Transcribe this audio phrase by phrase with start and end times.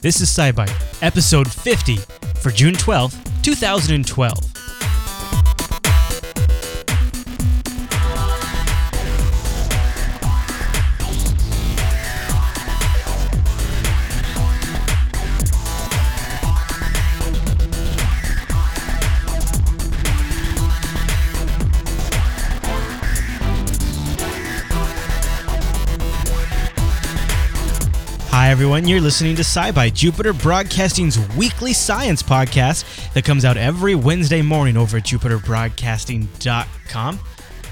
[0.00, 1.96] This is SciByte, episode 50
[2.40, 4.47] for June 12th, 2012.
[28.48, 28.88] Hi, everyone.
[28.88, 34.78] You're listening to SciByte, Jupiter Broadcasting's weekly science podcast that comes out every Wednesday morning
[34.78, 37.20] over at jupiterbroadcasting.com.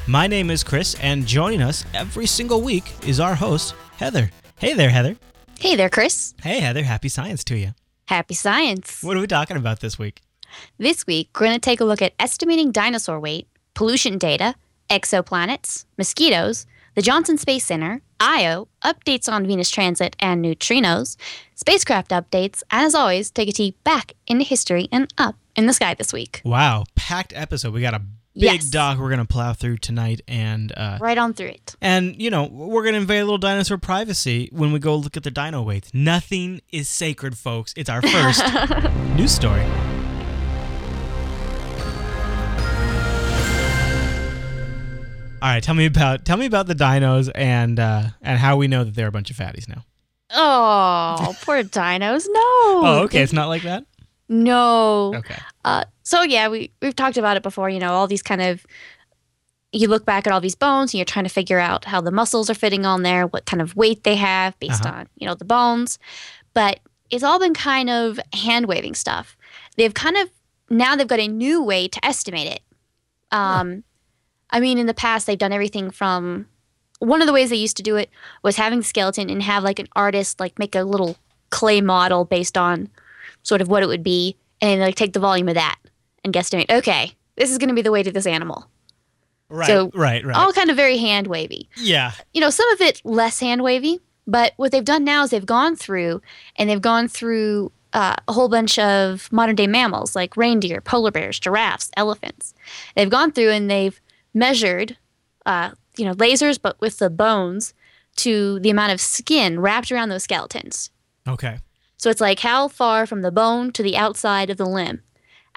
[0.06, 4.30] My name is Chris, and joining us every single week is our host, Heather.
[4.59, 5.16] Hey there, Heather.
[5.59, 6.34] Hey there, Chris.
[6.42, 6.83] Hey, Heather.
[6.83, 7.72] Happy science to you.
[8.08, 9.02] Happy science.
[9.02, 10.20] What are we talking about this week?
[10.77, 14.55] This week, we're going to take a look at estimating dinosaur weight, pollution data,
[14.91, 21.16] exoplanets, mosquitoes, the Johnson Space Center, Io, updates on Venus transit and neutrinos,
[21.55, 25.72] spacecraft updates, and as always, take a tee back into history and up in the
[25.74, 26.41] sky this week.
[26.44, 27.74] Wow, packed episode.
[27.74, 28.64] We got a big Yes.
[28.70, 31.77] doc we're going to plow through tonight, and uh, Right on through it.
[31.83, 35.17] And, you know, we're going to invade a little dinosaur privacy when we go look
[35.19, 35.92] at the dino weights.
[35.94, 37.72] Nothing is sacred, folks.
[37.77, 38.42] It's our first
[39.17, 39.64] news story.
[45.42, 48.69] All right, tell me about tell me about the dinos and uh, and how we
[48.69, 49.84] know that they're a bunch of fatties now.
[50.31, 52.27] Oh, poor dinos.
[52.29, 52.41] No.
[52.42, 53.84] Oh, okay, it's not like that.
[54.29, 55.12] No.
[55.14, 55.37] Okay.
[55.64, 57.69] Uh, so yeah, we we've talked about it before.
[57.69, 58.64] You know, all these kind of
[59.73, 62.11] you look back at all these bones and you're trying to figure out how the
[62.11, 65.01] muscles are fitting on there, what kind of weight they have based Uh-huh.
[65.01, 65.98] on you know the bones.
[66.55, 69.37] But it's all been kind of hand waving stuff.
[69.77, 70.31] They've kind of
[70.70, 72.61] now they've got a new way to estimate it.
[73.31, 73.84] Um,
[74.50, 76.47] I mean, in the past they've done everything from
[76.98, 78.11] one of the ways they used to do it
[78.42, 81.16] was having the skeleton and have like an artist like make a little
[81.50, 82.89] clay model based on
[83.42, 85.77] sort of what it would be and like take the volume of that
[86.24, 88.68] and guesstimate okay this is going to be the weight of this animal
[89.48, 89.68] Right.
[89.68, 90.24] So, right.
[90.24, 90.36] Right.
[90.36, 92.13] all kind of very hand wavy yeah.
[92.34, 95.46] you know some of it less hand wavy but what they've done now is they've
[95.46, 96.20] gone through
[96.57, 101.13] and they've gone through uh, a whole bunch of modern day mammals like reindeer polar
[101.13, 102.55] bears giraffes elephants
[102.96, 104.01] they've gone through and they've
[104.36, 104.97] measured
[105.47, 107.74] uh, you know lasers but with the bones
[108.17, 110.91] to the amount of skin wrapped around those skeletons
[111.27, 111.58] Okay.
[111.97, 115.02] so it's like how far from the bone to the outside of the limb.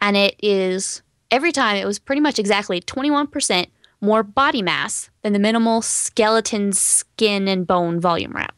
[0.01, 3.67] And it is every time it was pretty much exactly 21%
[4.01, 8.55] more body mass than the minimal skeleton skin and bone volume wrap.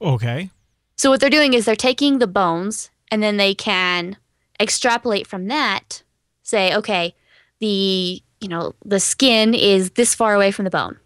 [0.00, 0.50] Okay.
[0.96, 4.18] So what they're doing is they're taking the bones and then they can
[4.60, 6.02] extrapolate from that,
[6.42, 7.14] say, okay,
[7.58, 10.98] the you know, the skin is this far away from the bone.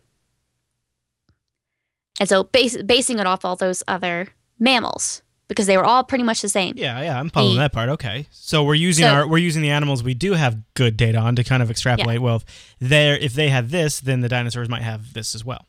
[2.19, 6.25] And so base, basing it off all those other mammals because they were all pretty
[6.25, 6.75] much the same.
[6.76, 7.88] Yeah, yeah, I'm following The- that part.
[7.91, 11.19] Okay, so we're using So- our we're using the animals we do have good data
[11.19, 12.20] on to kind of extrapolate.
[12.20, 12.44] Well, if
[12.80, 15.66] they if they had this, then the dinosaurs might have this as well.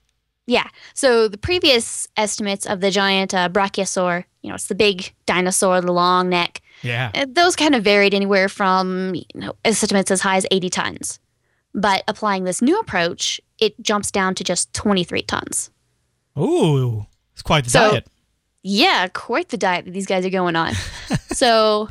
[0.49, 0.67] Yeah.
[0.93, 5.81] So the previous estimates of the giant uh, brachiosaur, you know, it's the big dinosaur,
[5.81, 6.61] the long neck.
[6.81, 7.11] Yeah.
[7.13, 11.19] uh, Those kind of varied anywhere from you know estimates as high as 80 tons.
[11.79, 15.69] But applying this new approach, it jumps down to just 23 tons.
[16.37, 18.07] Ooh, it's quite the So- diet.
[18.63, 20.73] Yeah, quite the diet that these guys are going on.
[21.31, 21.87] so,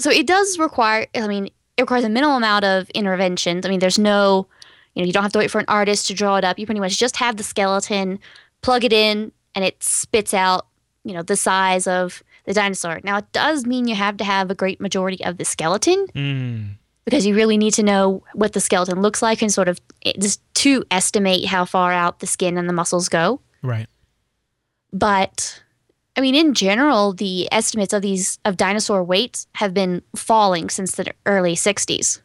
[0.00, 1.06] so it does require.
[1.14, 3.64] I mean, it requires a minimal amount of interventions.
[3.64, 4.48] I mean, there's no,
[4.94, 6.58] you know, you don't have to wait for an artist to draw it up.
[6.58, 8.18] You pretty much just have the skeleton,
[8.62, 10.66] plug it in, and it spits out,
[11.04, 13.00] you know, the size of the dinosaur.
[13.04, 16.70] Now, it does mean you have to have a great majority of the skeleton Mm.
[17.08, 20.12] Because you really need to know what the skeleton looks like and sort of eh,
[20.18, 23.40] just to estimate how far out the skin and the muscles go.
[23.62, 23.86] Right.
[24.92, 25.62] But
[26.16, 30.96] I mean, in general, the estimates of these of dinosaur weights have been falling since
[30.96, 32.20] the early '60s.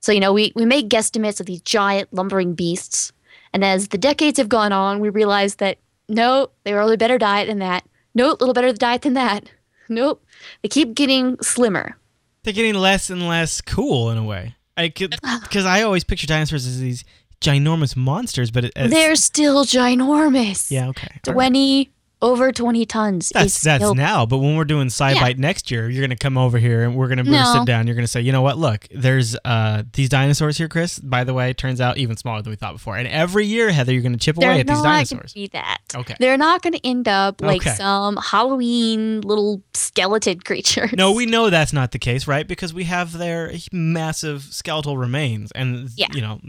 [0.00, 3.12] So you know, we we make guesstimates of these giant lumbering beasts,
[3.54, 5.78] and as the decades have gone on, we realize that
[6.10, 7.84] no, they were a little better diet than that.
[8.14, 9.50] Nope, a little better diet than that.
[9.88, 10.22] Nope,
[10.62, 11.96] they keep getting slimmer.
[12.42, 14.56] They're getting less and less cool in a way.
[14.76, 17.04] I because I always picture dinosaurs as these
[17.40, 20.70] ginormous monsters, but it, They're still ginormous.
[20.70, 21.20] yeah okay.
[21.24, 21.90] Twenty
[22.20, 23.30] over twenty tons.
[23.32, 26.58] That's is that's now, but when we're doing SciByte next year, you're gonna come over
[26.58, 27.52] here and we're gonna, we're No.
[27.54, 27.86] sit down.
[27.86, 28.58] You're gonna say, you know what?
[28.58, 30.98] Look, there's uh these dinosaurs here, Chris.
[30.98, 32.96] By the way, turns out even smaller than we thought before.
[32.96, 35.32] And every year, Heather, you're gonna chip They're away at these dinosaurs.
[35.32, 35.78] be that.
[35.94, 36.14] Okay.
[36.18, 37.74] They're not going to end up like Okay.
[37.76, 40.92] some Halloween little skeleton creatures.
[40.92, 42.46] No, we know that's not the case, right?
[42.46, 46.08] Because we have their massive skeletal remains, and Yeah.
[46.12, 46.40] you know,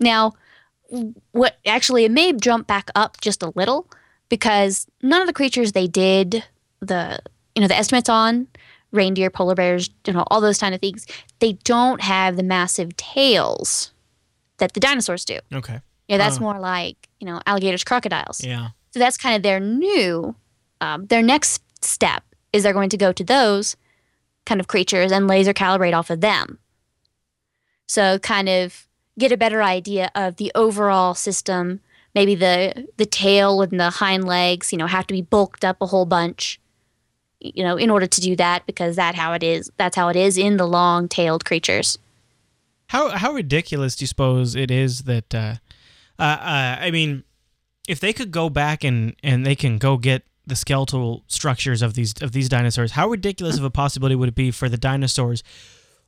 [0.00, 0.32] Now,
[1.30, 3.88] what actually it may jump back up just a little
[4.32, 6.42] because none of the creatures they did
[6.80, 7.18] the
[7.54, 8.48] you know the estimates on
[8.92, 11.06] reindeer, polar bears, you know all those kind of things,
[11.40, 13.92] they don't have the massive tails
[14.56, 15.38] that the dinosaurs do.
[15.52, 15.80] Okay.
[16.08, 16.40] Yeah, that's Oh.
[16.40, 18.42] more like you know alligators, crocodiles.
[18.42, 18.68] Yeah.
[18.92, 20.34] So that's kind of their new,
[20.80, 22.22] um, their next step
[22.54, 23.76] is they're going to go to those
[24.46, 26.58] kind of creatures and laser calibrate off of them.
[27.86, 28.86] So kind of
[29.18, 31.80] get a better idea of the overall system.
[32.14, 35.78] Maybe the the tail and the hind legs, you know, have to be bulked up
[35.80, 36.60] a whole bunch,
[37.40, 39.70] you know, in order to do that because that how it is.
[39.78, 41.98] That's how it is in the long-tailed creatures.
[42.88, 45.54] How how ridiculous do you suppose it is that uh,
[46.18, 47.24] uh, uh, I mean,
[47.88, 51.94] if they could go back and and they can go get the skeletal structures of
[51.94, 55.42] these of these dinosaurs, how ridiculous of a possibility would it be for the dinosaurs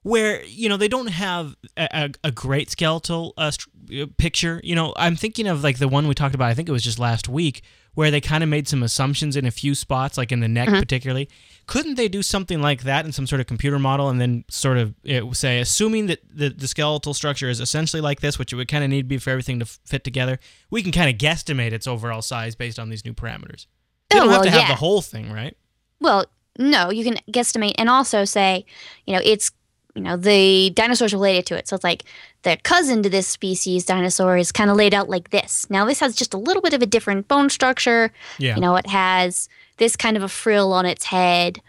[0.05, 3.69] where you know they don't have a, a, a great skeletal uh, str-
[4.01, 4.61] uh, picture.
[4.63, 6.49] You know, I'm thinking of like the one we talked about.
[6.51, 7.63] I think it was just last week
[7.95, 10.69] where they kind of made some assumptions in a few spots, like in the neck
[10.69, 11.29] particularly.
[11.67, 14.79] Couldn't they do something like that in some sort of computer model and then sort
[14.79, 18.57] of it, say, assuming that the, the skeletal structure is essentially like this, which it
[18.57, 20.39] would kind of need to be for everything to fit together,
[20.71, 23.67] we can kind of guesstimate its overall size based on these new parameters.
[24.11, 24.69] They Oh, don't have well, to have yeah.
[24.69, 25.57] the whole thing, right?
[26.01, 26.27] Well,
[26.59, 28.67] no, you can guesstimate and also say,
[29.07, 29.53] you know, it's
[29.95, 31.69] you know the dinosaurs related to it.
[31.69, 32.05] So it's like
[32.43, 35.69] the cousin to this species dinosaur is kind of laid out like this.
[35.71, 38.13] Now this has just a little bit of a different bone structure.
[38.39, 38.55] Yeah.
[38.55, 41.61] You know, it has this kind of a frill on its head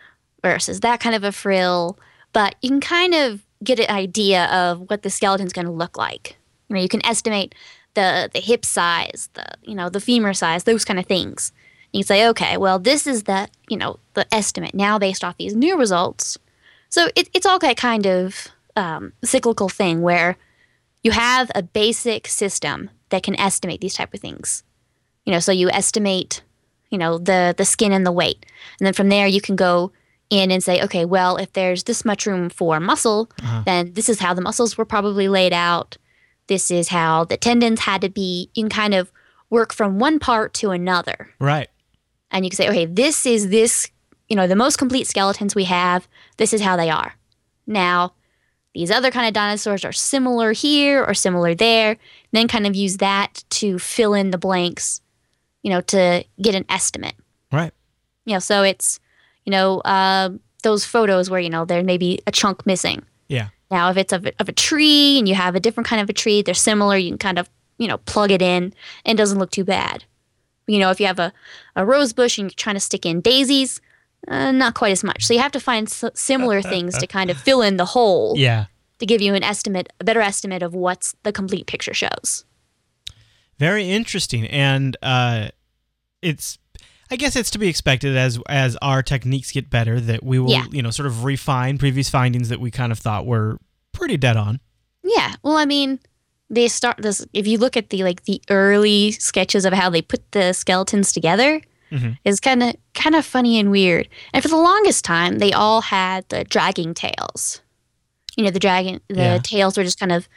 [0.42, 1.98] versus that kind of a frill,
[2.34, 5.98] but you can kind of get an idea of what the skeleton's going to look
[5.98, 6.38] like.
[6.70, 7.56] You know, you can estimate
[7.94, 11.52] the the hip size, the you know the femur size, those kind of things.
[11.92, 15.38] You can say, okay, well, this is the you know the estimate now based off
[15.38, 16.38] these new results.
[16.96, 18.48] So it, it's all that kind of
[18.78, 20.38] um, cyclical thing where
[21.04, 24.64] you have a basic system that can estimate these type of things.
[25.26, 26.42] You know, so you estimate,
[26.92, 28.46] you know, the the skin and the weight,
[28.80, 29.92] and then from there you can go
[30.30, 33.62] in and say, okay, well, if there's this much room for muscle, Uh-huh.
[33.66, 35.98] then this is how the muscles were probably laid out.
[36.48, 38.50] This is how the tendons had to be.
[38.56, 39.12] You can kind of
[39.50, 41.70] work from one part to another Right.
[42.32, 43.92] and you can say, okay, this is this,
[44.28, 46.08] you know, the most complete skeletons we have.
[46.38, 47.16] This is how they are.
[47.68, 48.14] Now,
[48.74, 51.98] these other kind of dinosaurs are similar here or similar there.
[52.32, 55.02] Then kind of use that to fill in the blanks,
[55.64, 57.16] you know, to get an estimate.
[57.52, 57.72] Right.
[58.26, 59.00] You know, so it's,
[59.46, 60.32] you know, uh,
[60.64, 63.04] those photos where you know there may be a chunk missing.
[63.30, 63.50] Yeah.
[63.72, 66.10] Now, if it's of a, of a tree and you have a different kind of
[66.10, 66.98] a tree, they're similar.
[66.98, 68.74] You can kind of, you know, plug it in
[69.06, 70.04] and it doesn't look too bad.
[70.68, 71.32] You know, if you have a,
[71.76, 73.80] a rose bush and you're trying to stick in daisies,
[74.28, 75.26] uh, not quite as much.
[75.26, 78.34] So you have to find s- similar things to kind of fill in the hole
[78.38, 78.66] Yeah.
[79.00, 82.46] to give you an estimate, a better estimate of what's the complete picture shows.
[83.58, 85.50] Very interesting, and uh,
[86.22, 86.58] it's.
[87.12, 90.50] I guess it's to be expected as as our techniques get better that we will,
[90.50, 90.66] Yeah.
[90.72, 93.60] you know, sort of refine previous findings that we kind of thought were
[93.92, 94.60] pretty dead on.
[95.04, 95.36] Yeah.
[95.44, 96.00] Well, I mean,
[96.50, 97.24] they start this.
[97.32, 101.14] If you look at the like the early sketches of how they put the skeletons
[101.14, 101.62] together,
[101.96, 102.18] Mhm.
[102.26, 104.10] it's kind of kind of funny and weird.
[104.34, 107.62] And for the longest time, they all had the dragging tails.
[108.38, 109.38] You know, the dragging the Yeah.
[109.42, 110.28] tails were just kind of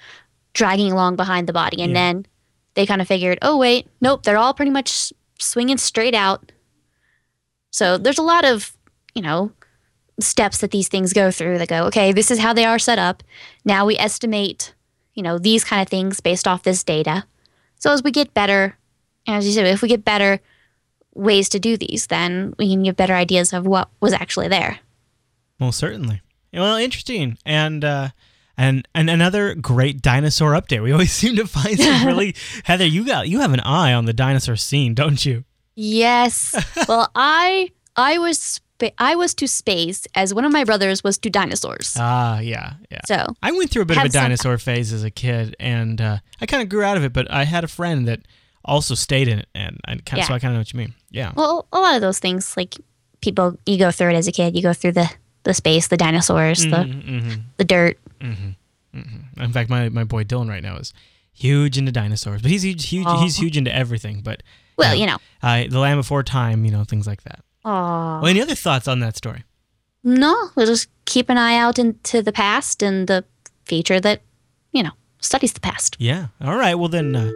[0.55, 1.99] dragging along behind the body, and Yeah.
[2.00, 2.26] then
[2.75, 6.52] they kind of figured, oh wait, nope, they're all pretty much swinging straight out.
[7.70, 8.72] So there's a lot of
[9.14, 9.52] you know
[10.21, 12.99] steps that these things go through that go, okay, this is how they are set
[12.99, 13.23] up.
[13.64, 14.75] Now we estimate,
[15.14, 17.25] you know, these kind of things based off this data.
[17.78, 18.76] So as we get better,
[19.28, 20.40] as you said, if we get better
[21.18, 24.78] ways to do these, then we can get better ideas of what was actually there.
[25.60, 26.22] Well, certainly.
[26.52, 28.08] Well, interesting, and uh,
[28.56, 30.82] and and another great dinosaur update.
[30.82, 32.34] We always seem to find some really
[32.64, 32.87] Heather.
[32.87, 35.44] You got you have an eye on the dinosaur scene, don't you?
[35.75, 36.54] Yes.
[36.88, 41.18] well, I I was spa- I was to space as one of my brothers was
[41.18, 41.94] to dinosaurs.
[41.98, 43.00] Ah, yeah, yeah.
[43.06, 45.54] so I went through a bit of a Have some- dinosaur phase as a kid,
[45.60, 47.12] and uh, I kind of grew out of it.
[47.12, 48.20] But I had a friend that
[48.65, 50.27] also stayed in it, and I kind Yeah.
[50.29, 50.95] so I kind of know what you mean.
[51.11, 51.33] Yeah.
[51.37, 52.77] well, a lot of those things like
[53.21, 54.55] people you go through it as a kid.
[54.57, 55.11] You go through the
[55.45, 57.99] the space, the dinosaurs, the hmm the dirt.
[58.93, 60.93] In fact, my, my boy Dylan right now is
[61.33, 64.21] huge into dinosaurs, but he's huge, huge he's huge into everything.
[64.23, 64.43] But
[64.77, 65.19] Well, you know.
[65.43, 67.41] uh, the Land Before Time, you know, things like that.
[67.65, 69.45] Oh Well, any other thoughts on that story?
[70.05, 73.25] no, we'll just keep an eye out into the past and the
[73.65, 74.23] future that
[74.73, 75.97] you know studies the past.
[75.99, 76.29] Yeah.
[76.41, 76.75] All right.
[76.75, 77.31] Well, then uh,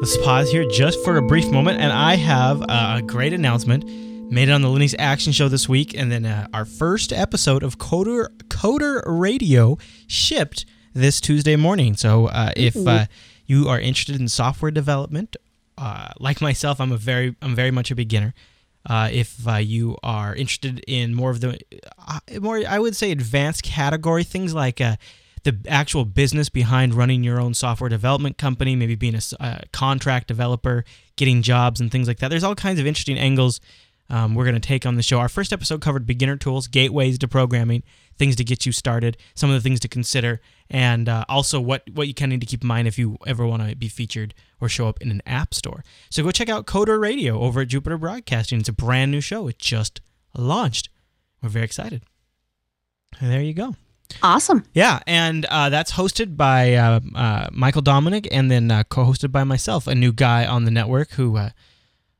[0.00, 1.80] let's pause here just for a brief moment.
[1.80, 3.84] And I have uh, a great announcement.
[4.30, 7.62] Made it on the Linux Action Show this week, and then uh, our first episode
[7.62, 11.94] of Coder Coder Radio shipped this Tuesday morning.
[11.94, 13.06] So uh, if uh,
[13.46, 15.36] you are interested in software development,
[15.78, 18.34] uh, like myself, I'm a very I'm very much a beginner.
[18.84, 21.58] Uh, if uh, you are interested in more of the
[22.06, 24.96] uh, more, I would say, advanced category things like uh,
[25.46, 30.84] the actual business behind running your own software development company, maybe being a contract developer,
[31.14, 32.28] getting jobs, and things like that.
[32.28, 33.60] There's all kinds of interesting angles
[34.10, 35.18] um, we're going to take on the show.
[35.18, 37.84] Our first episode covered beginner tools, gateways to programming,
[38.18, 41.88] things to get you started, some of the things to consider, and uh, also what,
[41.92, 43.88] what you kind of need to keep in mind if you ever want to be
[43.88, 45.84] featured or show up in an app store.
[46.10, 48.58] So go check out Coder Radio over at Jupiter Broadcasting.
[48.58, 49.46] It's a brand new show.
[49.46, 50.00] It just
[50.36, 50.88] launched.
[51.40, 52.02] We're very excited.
[53.20, 53.76] And there you go.
[54.22, 54.64] Awesome.
[54.72, 59.44] Yeah, and uh, that's hosted by uh, uh, Michael Dominick and then uh, co-hosted by
[59.44, 61.50] myself, a new guy on the network who, uh,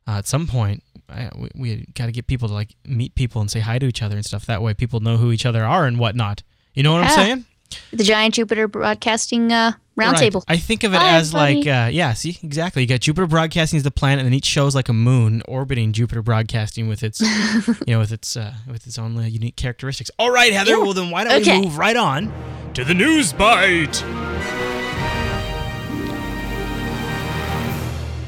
[0.06, 3.40] uh, at some point, I, we, we got to get people to like meet people
[3.40, 4.46] and say hi to each other and stuff.
[4.46, 6.42] That way, people know who each other are and whatnot.
[6.74, 7.44] You know what I'm saying?
[7.92, 10.42] The Giant Jupiter Broadcasting uh, Roundtable.
[10.48, 10.56] Right.
[10.56, 12.82] I think of it Hi, as like, uh, yeah, see, exactly.
[12.82, 15.42] You got Jupiter Broadcasting as the planet, and then each show is like a moon
[15.48, 17.20] orbiting Jupiter Broadcasting with its,
[17.86, 20.10] you know, with its uh, with its own uh, unique characteristics.
[20.18, 20.72] All right, Heather.
[20.72, 20.82] Yeah.
[20.82, 21.58] Well, then why don't Okay.
[21.58, 22.32] we move right on
[22.74, 24.02] to the news bite?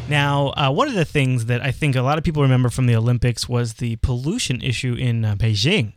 [0.09, 2.87] Now, uh, one of the things that I think a lot of people remember from
[2.87, 5.93] the Olympics was the pollution issue in uh, Beijing.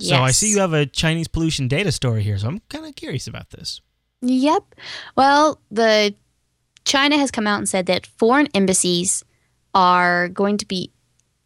[0.00, 2.94] So I see you have a Chinese pollution data story here, so I'm kind of
[2.96, 3.80] curious about this.
[4.22, 4.74] Yep.
[5.16, 6.14] Well, the
[6.84, 9.24] China has come out and said that foreign embassies
[9.74, 10.90] are going to be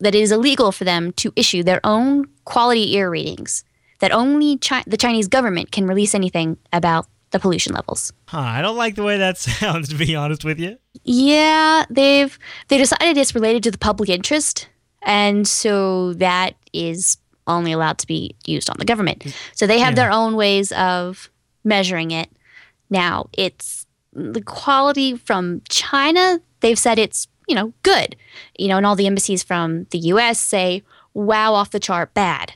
[0.01, 3.65] that it is illegal for them to issue their own quality air ratings.
[4.01, 8.13] That only Chi- the Chinese government can release anything about the pollution levels.
[8.29, 10.79] Huh, I don't like the way that sounds, to be honest with you.
[11.05, 14.69] Yeah, they've they decided it's related to the public interest,
[15.03, 19.21] and so that is only allowed to be used on the government.
[19.21, 19.35] Mm.
[19.55, 20.05] So they have Yeah.
[20.05, 21.31] their own ways of
[21.65, 22.31] measuring it.
[22.91, 26.41] Now, it's the quality from China.
[26.61, 28.17] They've said it's you know good,
[28.59, 30.39] you know, and all the embassies from the U.S.
[30.39, 30.83] say,
[31.13, 32.55] "Wow, off the chart, bad."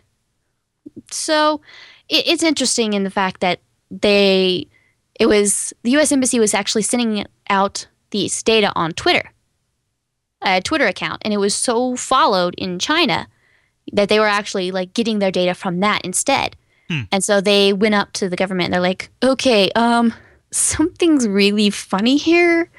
[1.11, 1.61] So
[2.09, 4.67] it, it's interesting in the fact that they
[5.19, 6.13] it was the U.S.
[6.13, 9.33] embassy was actually sending out these data on Twitter,
[10.43, 13.27] a Twitter account, and it was so followed in China
[13.93, 16.57] that they were actually like getting their data from that instead.
[16.89, 17.03] Hmm.
[17.13, 20.15] And so they went up to the government and they're like, "Okay, um,
[20.51, 22.71] something's really funny here.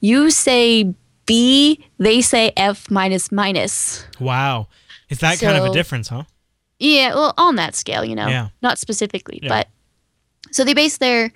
[0.00, 0.94] You say
[1.26, 4.68] B, they say F minus minus." Wow.
[5.08, 6.24] Is that kind of a difference, huh?
[6.78, 8.48] Yeah, well, on that scale, you know, Yeah.
[8.62, 9.48] not specifically, Yeah.
[9.48, 9.68] but
[10.50, 11.32] so they base their.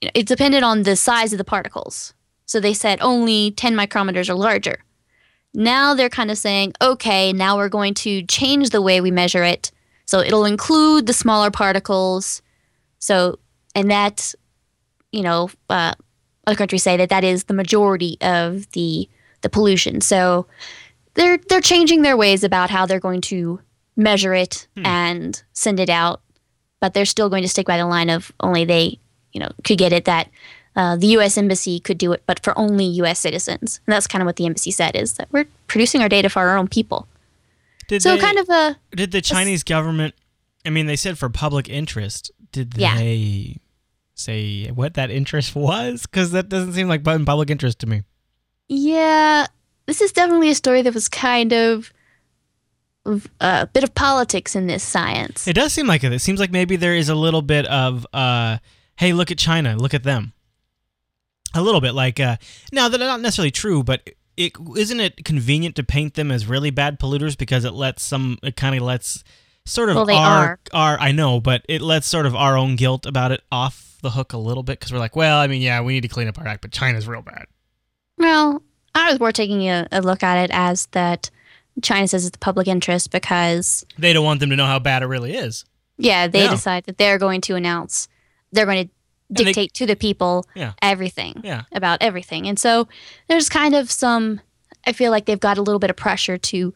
[0.00, 2.12] You know, it depended on the size of the particles.
[2.46, 4.82] So they said only 10 micrometers or larger.
[5.54, 9.44] Now they're kind of saying, okay, now we're going to change the way we measure
[9.44, 9.70] it.
[10.06, 12.42] So it'll include the smaller particles.
[12.98, 13.38] So,
[13.74, 14.34] and that,
[15.10, 15.94] you know, uh,
[16.46, 19.08] other countries say that that is the majority of the
[19.42, 20.00] the pollution.
[20.00, 20.46] So
[21.14, 23.60] they're they're changing their ways about how they're going to
[23.96, 24.86] measure it Hmm.
[24.86, 26.22] and send it out,
[26.80, 28.98] but they're still going to stick by the line of only they,
[29.32, 30.28] you know, could get it that
[30.74, 31.36] uh, the U.S.
[31.36, 33.18] embassy could do it, but for only U.S.
[33.20, 33.80] citizens.
[33.86, 36.40] And that's kind of what the embassy said is that we're producing our data for
[36.40, 37.06] our own people.
[37.88, 40.14] Did So they, kind of a did the Chinese government
[40.64, 42.96] I mean they said for public interest, did Yeah.
[42.96, 43.56] they
[44.14, 46.06] say what that interest was?
[46.06, 48.02] Cuz that doesn't seem like in public interest to me.
[48.68, 49.46] yeah.
[49.86, 51.92] This is definitely a story that was kind of
[53.04, 55.48] of a bit of politics in this science.
[55.48, 56.12] It does seem like it.
[56.12, 58.58] It seems like maybe there is a little bit of uh
[58.96, 60.32] hey, look at China, look at them.
[61.54, 62.36] A little bit like uh
[62.72, 66.70] now they're not necessarily true, but it isn't it convenient to paint them as really
[66.70, 69.22] bad polluters because it lets some it kind of lets
[69.66, 70.58] sort of Well, our are.
[70.72, 74.10] our I know, but it lets sort of our own guilt about it off the
[74.10, 76.26] hook a little bit because we're like, well, I mean, yeah, we need to clean
[76.28, 77.44] up our act, but China's real bad.
[78.18, 78.62] Well,
[78.94, 81.30] I was more taking a, a look at it as that
[81.82, 85.02] China says it's the public interest because, They don't want them to know how bad
[85.02, 85.64] it really is.
[85.98, 88.08] yeah, they decide that they're going to announce,
[88.50, 88.94] they're going to
[89.32, 90.72] they- dictate to the people Yeah.
[90.82, 91.62] everything Yeah.
[91.72, 92.46] about everything.
[92.46, 92.88] And so
[93.28, 94.40] there's kind of some,
[94.86, 96.74] I feel like they've got a little bit of pressure to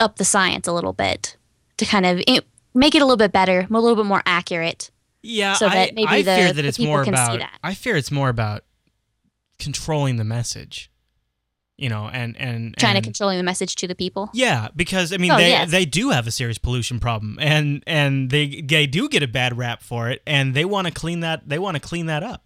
[0.00, 1.36] up the science a little bit
[1.76, 2.40] to kind of i-
[2.74, 4.90] make it a little bit better, a little bit more accurate.
[5.22, 7.20] Yeah, So I, that maybe I the- fear that the it's people more can see
[7.22, 7.38] about.
[7.40, 7.58] that.
[7.64, 8.64] I fear it's more about
[9.58, 10.90] controlling the message,
[11.78, 14.28] you know, and and Trying and, to controlling the message to the people.
[14.34, 15.70] Yeah, because I mean Oh, they yes.
[15.70, 19.56] they do have a serious pollution problem, and and they they do get a bad
[19.56, 22.44] rap for it, and they want to clean that they want to clean that up.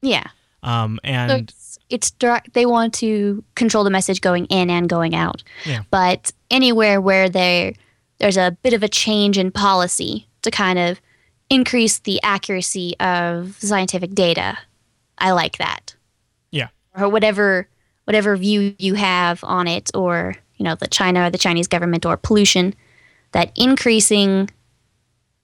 [0.00, 0.28] Yeah.
[0.62, 2.54] Um, So and it's, it's direct.
[2.54, 5.42] They want to control the message going in and going out.
[5.66, 5.82] Yeah.
[5.90, 7.74] But anywhere where there
[8.18, 11.00] there's a bit of a change in policy to kind of
[11.50, 14.58] increase the accuracy of scientific data,
[15.18, 15.96] I like that.
[16.50, 16.68] Yeah.
[16.96, 17.68] Or whatever
[18.08, 22.06] whatever view you have on it, or you know, the China or the Chinese government
[22.06, 22.74] or pollution,
[23.32, 24.48] that increasing,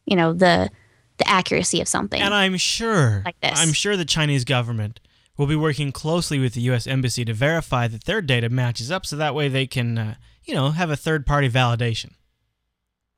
[0.07, 0.71] you know, the
[1.19, 2.23] the accuracy of something.
[2.23, 3.53] And I'm sure, Like this.
[3.55, 4.99] I'm sure the Chinese government
[5.37, 6.87] will be working closely with the U.S.
[6.87, 10.55] Embassy to verify that their data matches up, so that way they can, uh, you
[10.55, 12.13] know, have a third-party validation.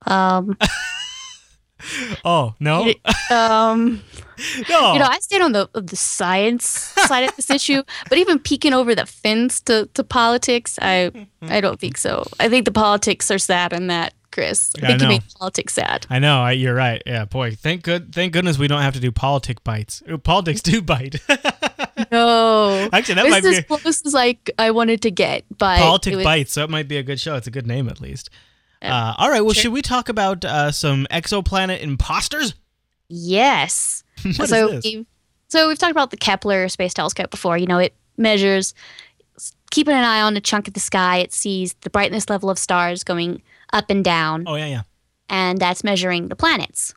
[0.07, 0.59] um,
[2.25, 2.95] Oh no, You-
[3.37, 4.02] um,
[4.68, 4.92] no.
[4.95, 6.64] you know, I stand on the the science
[7.06, 11.11] side of this issue, but even peeking over the fence to, to politics, I
[11.42, 12.25] I don't think so.
[12.40, 14.73] I think the politics are sad in that, Chris.
[14.76, 16.06] I Yeah, I think you make politics sad.
[16.11, 16.40] I know.
[16.40, 17.02] I, you're right.
[17.06, 17.54] Yeah, boy.
[17.54, 18.14] Thank good.
[18.14, 20.02] Thank goodness we don't have to do politic bites.
[20.11, 21.16] Ooh, politics do bite.
[22.11, 22.88] No.
[22.92, 25.78] Actually, that this might is be as close as like I wanted to get, but
[25.78, 26.52] politic was- bites.
[26.52, 27.37] So it might be a good show.
[27.37, 28.30] It's a good name at least.
[28.83, 28.95] Yeah.
[28.95, 29.40] Uh, all right.
[29.40, 29.62] Well, Sure.
[29.62, 32.54] should we talk about uh, some exoplanet imposters?
[33.09, 34.02] Yes.
[34.47, 35.06] So we've
[35.49, 37.56] so we've talked about the Kepler Space Telescope before.
[37.56, 38.75] You know, it measures
[39.71, 41.18] keeping an eye on a chunk of the sky.
[41.18, 43.42] It sees the brightness level of stars going
[43.73, 44.83] up and down, Oh yeah, yeah.
[45.28, 46.95] and that's measuring the planets.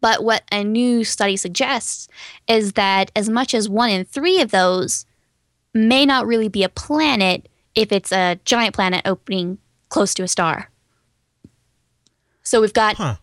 [0.00, 2.08] But what a new study suggests
[2.48, 5.04] is that as much as one in three of those
[5.74, 9.58] may not really be a planet if it's a giant planet opening
[9.92, 10.70] close to a star.
[12.42, 13.16] So we've got Huh.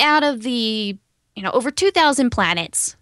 [0.00, 0.96] out of the
[1.36, 2.96] you know over 2000 planets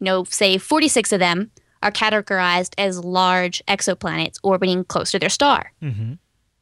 [0.00, 1.50] you know say 46 of them
[1.82, 6.14] are categorized as large exoplanets orbiting close to their star Mm-hmm.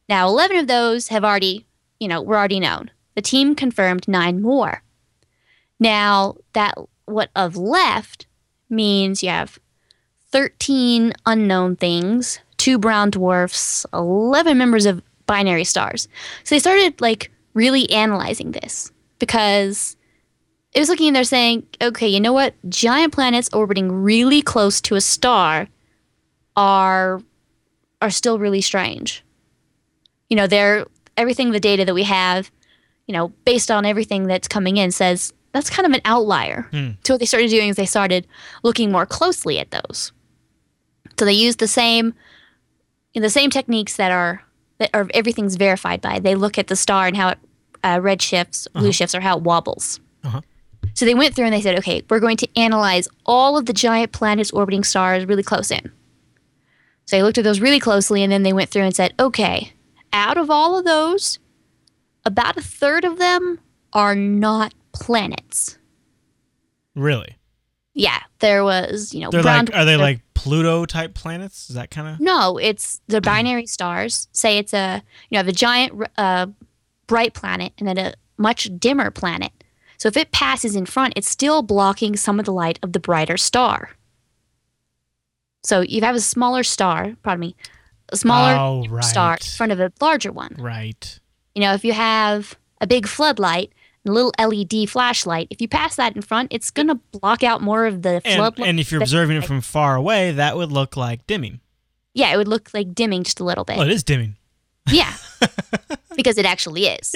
[0.09, 1.65] now 11 of those have already
[1.99, 4.83] you know were already known the team confirmed nine more
[5.79, 8.27] now that what of left
[8.69, 9.57] means you have
[10.31, 16.07] 13 unknown things two brown dwarfs 11 members of binary stars
[16.43, 19.95] so they started like really analyzing this because
[20.73, 22.53] it was looking and they're saying, okay, you know what?
[22.69, 25.67] Giant planets orbiting really close to a star
[26.55, 27.21] are
[28.01, 29.23] are still really strange.
[30.29, 30.85] You know, they're
[31.17, 32.49] everything the data that we have,
[33.05, 36.67] you know, based on everything that's coming in says that's kind of an outlier.
[36.71, 36.91] Hmm.
[37.03, 38.25] So what they started doing is they started
[38.63, 40.13] looking more closely at those.
[41.19, 42.13] So they used the same
[43.13, 44.41] the same techniques that are
[44.81, 46.17] that are everything's verified by.
[46.17, 47.37] They look at the star and how it
[47.83, 49.99] uh, red shifts, blue shifts, or how it wobbles.
[50.23, 50.41] Uh-huh.
[50.95, 53.73] So they went through and they said, okay, we're going to analyze all of the
[53.73, 55.91] giant planets orbiting stars really close in.
[57.05, 59.73] So they looked at those really closely and then they went through and said, okay,
[60.11, 61.37] out of all of those,
[62.25, 63.59] about a third of them
[63.93, 65.77] are not planets.
[66.95, 67.37] Really?
[67.93, 69.75] Yeah, there was, you know, They're brown like.
[69.75, 71.69] Are they dwarf- like Pluto type planets?
[71.69, 72.19] Is that kind of?
[72.19, 74.27] No, it's the binary stars.
[74.31, 76.47] Say it's a you have a giant uh,
[77.07, 79.51] bright planet and then a much dimmer planet.
[79.97, 82.99] So if it passes in front, it's still blocking some of the light of the
[82.99, 83.91] brighter star.
[85.63, 87.55] So you have a smaller star, pardon me,
[88.09, 89.03] a smaller Oh, right.
[89.03, 90.55] star in front of a larger one.
[90.57, 91.19] Right.
[91.53, 93.73] You know, if you have a big floodlight,
[94.07, 97.85] a little LED flashlight, if you pass that in front, it's gonna block out more
[97.85, 98.67] of the And, floodlight.
[98.69, 101.59] and if you're observing it from far away, that would look like dimming.
[102.13, 103.77] yeah, it would look like dimming just a little bit.
[103.77, 104.35] Well, it is dimming.
[104.91, 105.13] Yeah.
[106.15, 107.15] because it actually is.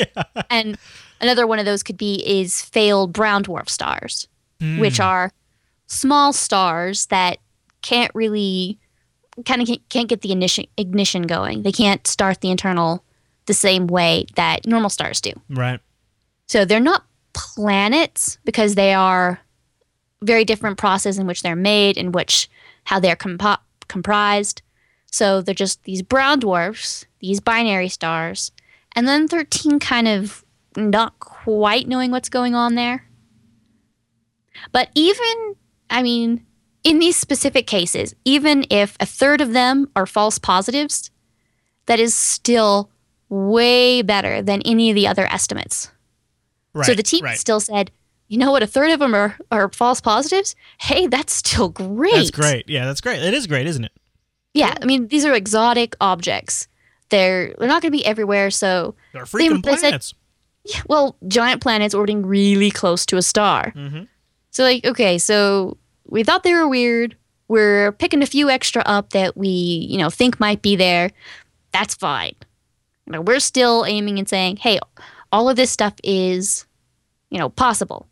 [0.50, 0.78] And
[1.20, 4.28] another one of those could be is failed brown dwarf stars,
[4.78, 5.04] which Hmm.
[5.04, 5.32] are
[5.88, 7.40] small stars that
[7.82, 8.80] can't really
[9.46, 11.64] kind of can't, can't get the ignition ignition going.
[11.64, 13.04] They can't start the internal
[13.48, 15.34] the same way that normal stars do.
[15.50, 15.80] Right.
[16.48, 19.40] So they're not planets because they are
[20.22, 22.50] very different process in which they're made and which
[22.86, 24.62] how they're compo- comprised.
[25.12, 28.52] So they're just these brown dwarfs, these binary stars,
[28.96, 30.44] and then 13 kind of
[30.76, 33.06] not quite knowing what's going on there.
[34.72, 35.56] But even,
[35.90, 36.46] I mean,
[36.84, 41.12] in these specific cases, even if a third of them are false positives,
[41.88, 42.90] that is still
[43.30, 45.92] way better than any of the other estimates.
[46.76, 46.86] Right.
[46.86, 47.38] So the team Right.
[47.38, 47.90] still said,
[48.28, 50.56] you know what, a third of them are, are false positives?
[50.80, 52.14] Hey, that's still great.
[52.14, 52.70] That's great.
[52.70, 53.22] Yeah, that's great.
[53.24, 53.92] It is great, isn't it?
[54.54, 56.68] Yeah, I mean, these are exotic objects.
[57.10, 60.14] They're they're not going to be everywhere, so They're freaking they said- planets.
[60.64, 63.72] yeah, well, giant planets orbiting really close to a star.
[63.76, 64.04] mm-hmm.
[64.52, 67.16] So like, okay, so we thought they were weird.
[67.48, 71.12] We're picking a few extra up that we, you know, think might be there.
[71.72, 72.34] That's fine.
[73.06, 74.80] You know, we're still aiming and saying, hey,
[75.36, 76.66] all of this stuff is,
[77.30, 78.08] you know, possible.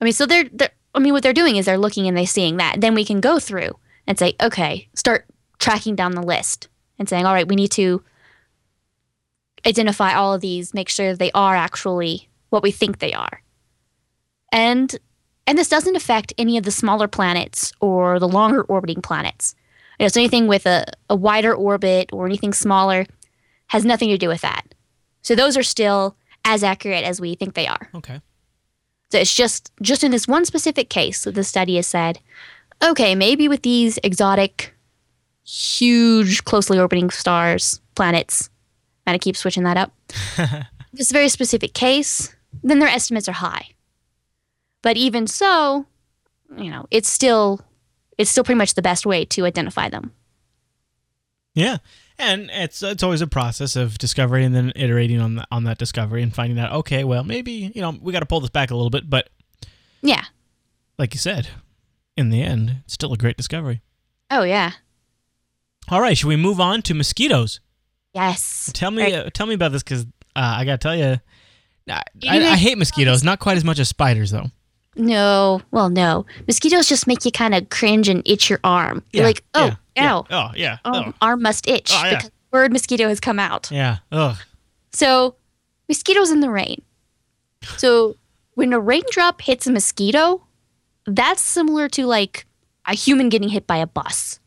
[0.00, 2.24] I mean, so they're, they're I mean, what they're doing is they're looking and they're
[2.24, 2.80] seeing that.
[2.80, 5.26] Then we can go through and say, okay, start
[5.58, 6.68] tracking down the list
[7.00, 8.04] and saying, all right, we need to
[9.66, 13.42] identify all of these, make sure they are actually what we think they are.
[14.52, 14.96] And
[15.48, 19.56] and this doesn't affect any of the smaller planets or the longer orbiting planets.
[19.98, 23.04] You know, so anything with a, a wider orbit or anything smaller
[23.68, 24.62] has nothing to do with that.
[25.22, 27.90] So those are still as accurate as we think they are.
[27.94, 28.20] Okay.
[29.10, 32.20] So it's just just in this one specific case that the study has said,
[32.82, 34.74] okay, maybe with these exotic,
[35.44, 38.50] huge, closely orbiting stars, planets,
[39.06, 39.92] and I keep switching that up.
[40.92, 43.68] this very specific case, then their estimates are high.
[44.82, 45.86] But even so,
[46.56, 47.60] you know, it's still
[48.18, 50.12] it's still pretty much the best way to identify them.
[51.54, 51.78] Yeah.
[52.20, 55.78] And it's it's always a process of discovery and then iterating on the, on that
[55.78, 58.70] discovery and finding out okay, well, maybe, you know, we got to pull this back
[58.70, 59.28] a little bit, but
[60.02, 60.24] Yeah.
[60.98, 61.48] like you said,
[62.16, 63.82] in the end, it's still a great discovery.
[64.30, 64.72] Oh yeah.
[65.88, 67.60] All right, should we move on to mosquitoes?
[68.14, 68.70] Yes.
[68.74, 69.14] Tell me Right.
[69.14, 70.06] uh, tell me about this cuz uh,
[70.58, 71.20] I got to tell you
[71.88, 74.50] I, I, I hate mosquitoes, not quite as much as spiders though.
[74.98, 75.62] No.
[75.70, 76.26] Well, no.
[76.46, 79.02] Mosquitoes just make you kind of cringe and itch your arm.
[79.12, 80.26] You're like, oh, yeah, ow.
[80.30, 80.78] Oh, yeah.
[80.84, 82.16] Oh, Oh, arm must itch Oh, yeah.
[82.16, 83.70] because the word mosquito has come out.
[83.70, 83.98] yeah.
[84.12, 84.36] Ugh.
[84.92, 85.36] So,
[85.88, 86.82] mosquitoes in the rain.
[87.76, 88.16] So,
[88.54, 90.44] when a raindrop hits a mosquito,
[91.06, 92.46] that's similar to like
[92.86, 94.40] a human getting hit by a bus.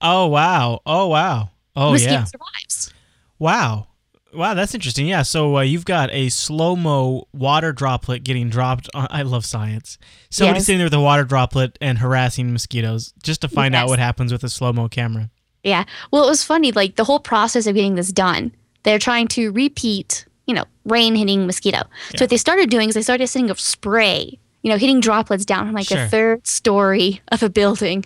[0.00, 0.80] Oh, wow.
[0.84, 1.50] Oh, wow.
[1.76, 1.92] Oh, yeah.
[1.92, 2.24] mosquito yeah.
[2.24, 2.94] survives.
[3.38, 3.86] Wow.
[4.34, 5.06] Wow, that's interesting.
[5.06, 8.88] Yeah, so uh, you've got a slow mo water droplet getting dropped.
[8.94, 9.98] On, I love science.
[10.30, 10.66] Somebody Yes.
[10.66, 14.32] sitting there with a water droplet and harassing mosquitoes just to find out what happens
[14.32, 15.30] with a slow mo camera.
[15.62, 15.84] Yeah.
[16.10, 16.72] Well, it was funny.
[16.72, 21.14] Like the whole process of getting this done, they're trying to repeat, you know, rain
[21.14, 21.78] hitting mosquito.
[22.12, 22.18] Yeah.
[22.18, 25.44] So what they started doing is they started sending a spray, you know, hitting droplets
[25.44, 25.98] down from like Sure.
[26.02, 28.04] the third story of a building.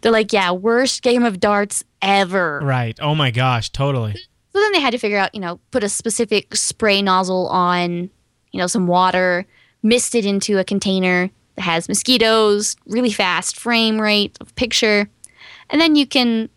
[0.00, 2.60] They're like, yeah, worst game of darts ever.
[2.62, 2.98] Right.
[3.00, 4.14] Oh my gosh, totally.
[4.56, 8.08] So then they had to figure out, you know, put a specific spray nozzle on,
[8.52, 9.44] you know, some water,
[9.82, 15.10] mist it into a container that has mosquitoes, really fast frame rate of picture,
[15.68, 16.48] and then you can,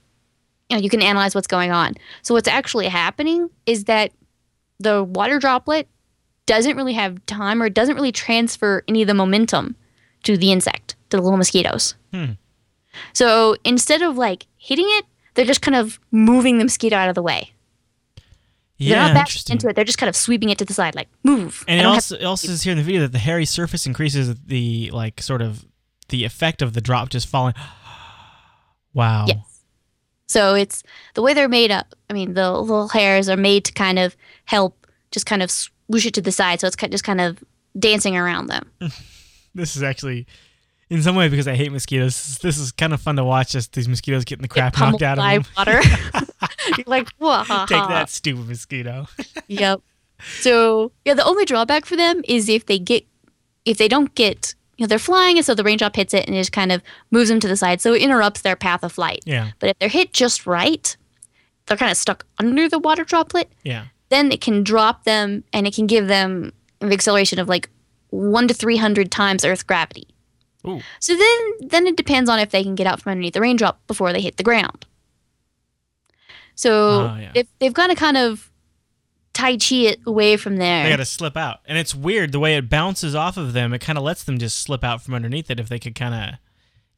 [0.70, 1.96] you know, you can analyze what's going on.
[2.22, 4.14] So what's actually happening is that
[4.80, 5.86] the water droplet
[6.46, 9.76] doesn't really have time or it doesn't really transfer any of the momentum
[10.24, 11.96] to the insect, to the little mosquitoes.
[12.14, 12.32] Hmm.
[13.12, 17.16] So instead of like hitting it, they're just kind of moving the mosquito out of
[17.16, 17.52] the way.
[18.80, 19.76] They're not bashing into it.
[19.76, 21.63] They're just kind of sweeping it to the side, like move.
[21.68, 24.34] And it also, it also says here in the video that the hairy surface increases
[24.46, 25.65] the like sort of
[26.10, 27.54] the effect of the drop just falling.
[28.92, 29.26] Wow.
[29.28, 29.62] Yes.
[30.28, 30.82] so it's
[31.13, 31.94] the way they're made up.
[32.10, 36.08] I mean, the little hairs are made to kind of help, just kind of swoosh
[36.08, 37.38] it to the side, so it's just kind of
[37.78, 38.72] dancing around them.
[39.56, 40.26] This is actually,
[40.89, 42.38] in some way, because I hate mosquitoes.
[42.39, 43.52] This is kind of fun to watch.
[43.52, 45.43] Just these mosquitoes getting the crap Get knocked out of them.
[45.58, 45.82] water.
[46.86, 49.08] Like, whoa, Take that, stupid mosquito.
[49.47, 49.82] Yep.
[50.41, 53.06] So yeah, the only drawback for them is if they get,
[53.65, 56.36] if they don't get, you know, they're flying, and so the raindrop hits it and
[56.36, 58.91] it just kind of moves them to the side, so it interrupts their path of
[58.91, 59.21] flight.
[59.25, 59.52] yeah.
[59.60, 60.95] But if they're hit just right,
[61.65, 63.52] they're kind of stuck under the water droplet.
[63.63, 63.86] Yeah.
[64.10, 67.69] Then it can drop them and it can give them an acceleration of like
[68.10, 70.08] one to three hundred times Earth gravity.
[70.67, 70.82] Ooh.
[71.00, 73.86] So then, then it depends on if they can get out from underneath the raindrop
[73.88, 74.86] before they hit the ground.
[76.56, 76.72] So
[77.12, 77.32] Oh, yeah.
[77.36, 78.52] if they've got to kind of
[79.34, 80.84] tai chi it away from there.
[80.84, 81.60] They got to slip out.
[81.65, 83.74] And it's weird the way it bounces off of them.
[83.74, 86.13] It kind of lets them just slip out from underneath it if they could kind
[86.13, 86.39] of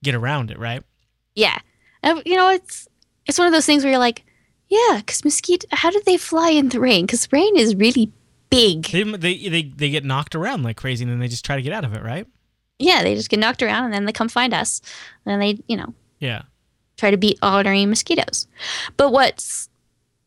[0.04, 0.82] get around it, right?
[1.36, 1.60] Yeah,
[2.04, 2.88] Uh, you know it's
[3.28, 4.24] it's one of those things where you're like,
[4.68, 5.68] yeah, because mosquito.
[5.72, 7.06] How did they fly in the rain?
[7.06, 8.12] Because rain is really
[8.50, 8.86] big.
[8.88, 11.62] They, they, they, they get knocked around like crazy and then they just try to
[11.62, 12.26] get out of it, right?
[12.82, 14.82] Yeah, they just get knocked around and then they come find us,
[15.26, 16.42] and then they you know Yeah.
[16.98, 18.48] try to beat ordinary mosquitoes.
[18.98, 19.70] But what's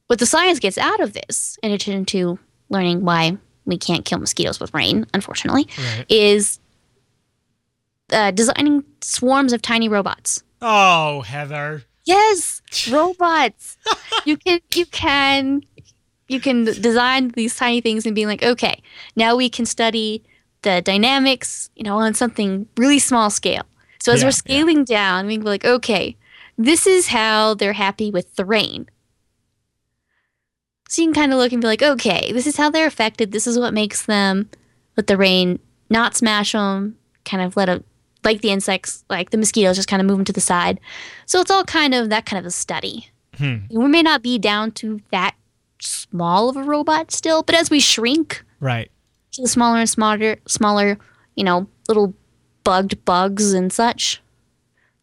[0.07, 2.39] what the science gets out of this, in addition to
[2.69, 6.05] learning why we can't kill mosquitoes with rain, unfortunately, Right.
[6.09, 6.61] is
[8.13, 10.43] uh, designing swarms of tiny robots.
[10.61, 11.85] Oh, Heather.
[12.05, 13.79] Yes, robots.
[14.27, 15.63] you can you can
[16.29, 18.83] you can design these tiny things and be like, okay,
[19.17, 20.23] now we can study
[20.65, 23.63] the dynamics, you know, on something really small scale.
[24.03, 24.33] So as Yeah, we're yeah.
[24.33, 26.17] scaling down, we can be like, okay,
[26.59, 28.89] this is how they're happy with the rain.
[30.89, 33.33] So you can kind of look and be like, okay, this is how they're affected.
[33.33, 34.51] This is what makes them
[34.97, 35.59] let the rain
[35.91, 37.83] not smash them, kind of let a
[38.23, 40.81] like the insects, like the mosquitoes, just kind of move them to the side.
[41.27, 43.11] So it's all kind of that kind of a study.
[43.37, 43.57] Hmm.
[43.71, 45.35] We may not be down to that
[45.81, 48.91] small of a robot still, but as we shrink Right.
[49.35, 50.99] To the smaller and smaller, smaller,
[51.37, 52.15] you know, little
[52.65, 54.23] bugged bugs and such,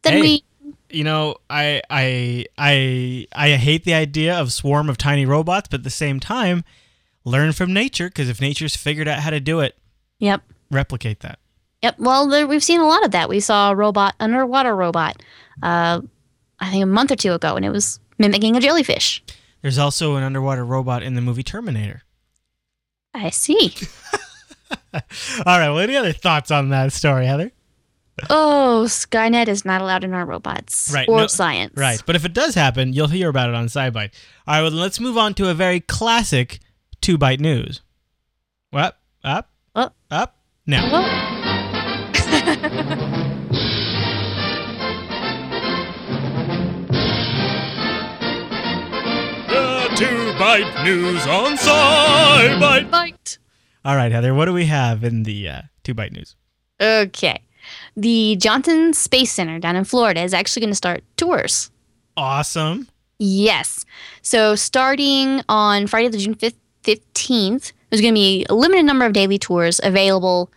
[0.04, 0.22] then Hey.
[0.22, 0.44] we
[0.90, 5.80] You know, I I I I hate the idea of swarm of tiny robots, but
[5.82, 6.64] at the same time,
[7.24, 9.78] learn from nature because if nature's figured out how to do it,
[10.20, 10.42] Yep.
[10.70, 11.40] replicate that.
[11.82, 11.96] Yep.
[12.00, 13.30] Well, there, we've seen a lot of that.
[13.30, 15.22] We saw a robot, underwater robot,
[15.64, 16.02] uh,
[16.60, 19.24] I think a month or two ago, and it was mimicking a jellyfish.
[19.62, 22.04] There's also an underwater robot in the movie Terminator.
[23.14, 23.74] I see.
[24.94, 25.02] All
[25.46, 25.70] right.
[25.70, 27.52] Well, any other thoughts on that story, Heather?
[28.30, 31.74] oh, Skynet is not allowed in our robots Right, or no- science.
[31.76, 32.02] Right.
[32.06, 34.12] But if it does happen, you'll hear about it on SciByte.
[34.48, 34.62] All right.
[34.62, 36.60] Well, let's move on to a very classic
[37.02, 37.82] two byte news.
[38.70, 39.00] What?
[39.24, 39.50] Up?
[39.76, 39.90] Oh.
[40.12, 40.38] Up?
[40.68, 41.18] Now.
[50.42, 52.90] two byte news on SciByte.
[52.90, 53.38] bite.
[53.86, 54.34] All right, Heather.
[54.34, 56.36] What do we have in the uh, two byte news?
[56.82, 57.44] Okay.
[57.96, 61.70] The Johnson Space Center down in Florida is actually going to start tours.
[62.18, 62.88] Awesome.
[63.20, 63.86] Yes.
[64.24, 69.06] So starting on Friday, the June 5th, 15th, there's going to be a limited number
[69.06, 70.50] of daily tours available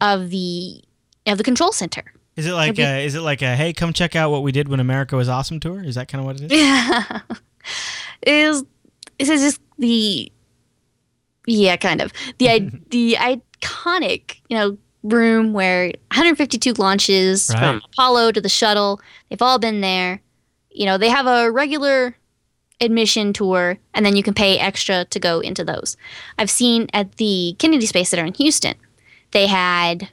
[0.00, 0.82] of the
[1.26, 2.12] of the control center.
[2.36, 4.52] Is it like It'll a, is it like a hey come check out what we
[4.52, 5.82] did when America was awesome tour?
[5.82, 6.58] Is that kind of what it is?
[6.60, 7.20] Yeah.
[8.26, 8.64] is
[9.20, 10.32] this is just the
[11.46, 12.12] yeah, kind of.
[12.38, 17.58] The the iconic, you know, room where 152 launches Right.
[17.60, 20.20] from Apollo to the shuttle, they've all been there.
[20.70, 22.16] You know, they have a regular
[22.80, 25.96] admission tour and then you can pay extra to go into those.
[26.38, 28.74] I've seen at the Kennedy Space Center in Houston,
[29.32, 30.08] they had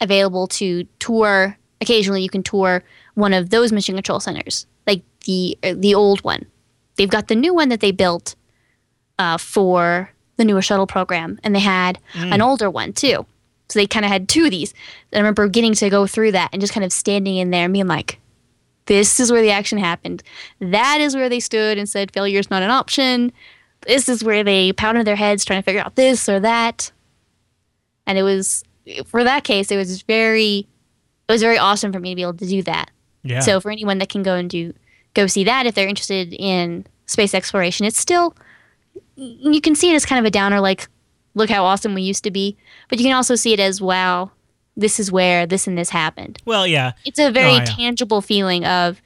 [0.00, 2.82] available to tour occasionally you can tour
[3.14, 6.46] one of those mission control centers, like the the old one.
[6.96, 8.34] They've got the new one that they built
[9.18, 13.26] uh, for the newer shuttle program, and they had an older one too.
[13.68, 14.74] So they kind of had two of these.
[15.10, 17.64] And I remember getting to go through that and just kind of standing in there
[17.64, 18.18] and being like,
[18.86, 20.22] "This is where the action happened.
[20.60, 23.32] That is where they stood and said failure is not an option.
[23.86, 26.90] This is where they pounded their heads trying to figure out this or that."
[28.06, 28.64] And it was
[29.06, 30.66] for that case, it was very,
[31.28, 32.90] it was very awesome for me to be able to do that.
[33.22, 33.40] Yeah.
[33.40, 34.74] So for anyone that can go and do
[35.14, 38.36] go see that if they're interested in space exploration, it's still
[39.16, 40.88] you can see it as kind of a downer like
[41.34, 42.56] look how awesome we used to be,
[42.88, 44.30] but you can also see it as wow,
[44.76, 46.40] this is where this and this happened.
[46.44, 46.92] well, yeah.
[47.04, 47.64] It's a very Oh, yeah.
[47.64, 49.00] tangible feeling of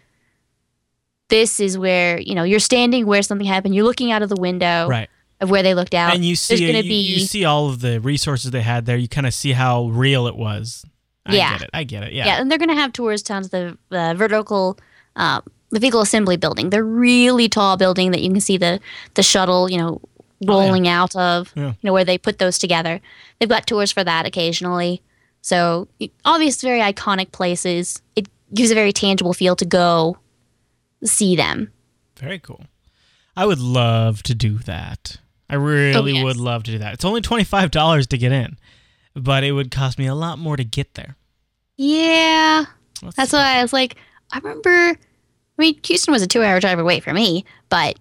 [1.29, 4.37] this is where, you know, you're standing where something happened, you're looking out of the
[4.41, 5.09] window Right.
[5.41, 6.15] of where they looked out.
[6.15, 8.87] and you see There's gonna you, be you see all of the resources they had
[8.87, 8.97] there.
[8.97, 10.85] You kind of see how real it was.
[11.27, 11.53] I Yeah.
[11.53, 11.71] get it.
[11.75, 12.13] I get it.
[12.15, 12.27] Yeah.
[12.27, 14.79] Yeah, and they're going to have tours down to the, the vertical,
[15.17, 16.71] uh, the vehicle assembly building.
[16.71, 18.81] The really tall building that you can see the
[19.15, 20.09] the shuttle, you know, oh,
[20.47, 21.53] rolling out of.
[21.57, 21.67] Oh, Yeah.
[21.69, 23.01] You know where they put those together.
[23.39, 25.03] They've got tours for that occasionally.
[25.41, 25.89] So
[26.25, 28.03] all these very iconic places.
[28.17, 30.19] It gives a very tangible feel to go
[31.05, 31.71] see them.
[32.17, 32.65] Very cool.
[33.37, 35.19] I would love to do that.
[35.49, 36.25] I really Oh, yes.
[36.25, 36.95] would love to do that.
[36.95, 38.59] It's only twenty five dollars to get in,
[39.15, 41.17] but it would cost me a lot more to get there.
[41.77, 42.65] Yeah,
[43.17, 43.97] that's why I was like,
[44.33, 44.99] I remember.
[45.59, 47.99] I mean, Houston was a two-hour drive away for me, but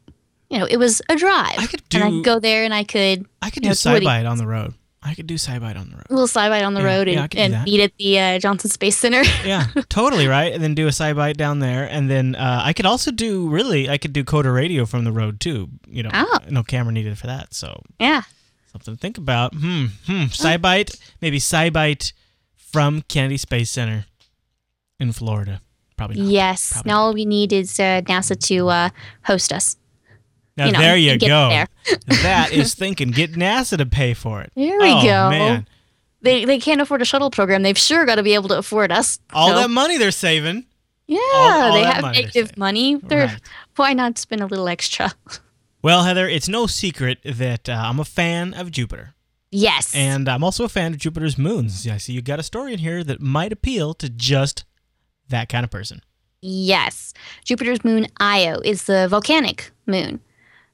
[0.49, 1.57] you know, it was a drive.
[1.57, 3.73] I could and I do- could go there and I could I could do know,
[3.73, 4.73] side on the road.
[5.03, 6.05] I could do SciByte on the road.
[6.09, 8.69] a little slide by on the Yeah, road and, and meet at the uh, Johnson
[8.69, 9.23] Space Center.
[9.45, 10.51] Yeah, totally right.
[10.51, 13.89] And then do a SciByte down there, and then uh, I could also do really.
[13.89, 15.69] I could do Coder Radio from the road too.
[15.87, 16.39] You know, Oh.
[16.49, 17.53] no camera needed for that.
[17.53, 18.23] So yeah.
[18.71, 19.53] something to think about.
[19.53, 19.85] Hmm.
[20.07, 20.23] Hmm.
[20.25, 20.99] SciByte.
[21.21, 22.11] Maybe SciByte
[22.57, 24.05] from Kennedy Space Center
[24.99, 25.61] in Florida.
[25.97, 26.21] Probably.
[26.21, 26.29] Not.
[26.31, 26.73] Yes.
[26.73, 28.89] Probably Now all we need is uh, NASA to uh,
[29.23, 29.75] host us.
[30.55, 31.49] Now you know, there you go.
[31.49, 31.67] there.
[32.23, 33.11] that is thinking.
[33.11, 34.51] Get NASA to pay for it.
[34.55, 35.29] There we oh, go.
[35.29, 35.67] Man,
[36.21, 37.61] They they can't afford a shuttle program.
[37.63, 39.19] They've sure got to be able to afford us.
[39.33, 40.65] all So, that money they're saving.
[41.05, 42.95] yeah, all they have money negative money.
[42.95, 43.41] They're Right.
[43.75, 45.13] why not spend a little extra?
[45.83, 49.13] Well, Heather, it's no secret that uh, I'm a fan of Jupiter.
[49.51, 49.93] yes.
[49.95, 51.87] And I'm also a fan of Jupiter's moons.
[51.87, 54.65] I see you got a story in here that might appeal to just
[55.29, 56.01] that kind of person.
[56.41, 57.13] Yes.
[57.45, 60.19] Jupiter's moon Io is the volcanic moon.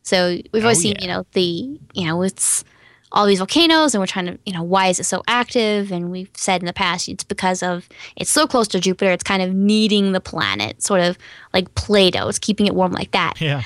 [0.01, 1.01] So we've always Oh, seen, yeah.
[1.01, 2.65] you know, the, you know, it's
[3.13, 5.91] all these volcanoes and we're trying to, you know, why is it so active?
[5.91, 7.87] And we've said in the past it's because of
[8.17, 11.17] it's so close to Jupiter, it's kind of kneading the planet, sort of
[11.53, 12.27] like Play-Doh.
[12.27, 13.39] It's keeping it warm like that.
[13.39, 13.63] Yeah.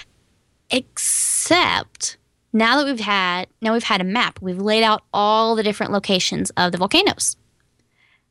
[0.69, 2.17] Except
[2.51, 5.93] now that we've had now we've had a map, we've laid out all the different
[5.93, 7.36] locations of the volcanoes.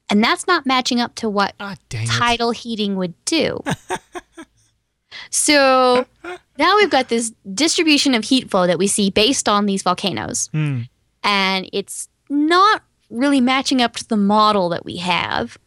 [0.08, 2.08] And that's not matching up to what Ah, dang it.
[2.10, 3.58] tidal heating would do.
[5.30, 6.06] so
[6.58, 10.48] now we've got this distribution of heat flow that we see based on these volcanoes,
[10.52, 10.82] Hmm.
[11.22, 15.58] and it's not really matching up to the model that we have.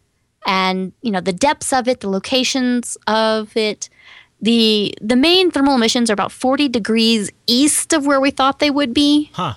[0.45, 3.89] And you know the depths of it, the locations of it,
[4.41, 8.71] the the main thermal emissions are about 40 degrees east of where we thought they
[8.71, 9.31] would be.
[9.33, 9.55] Huh.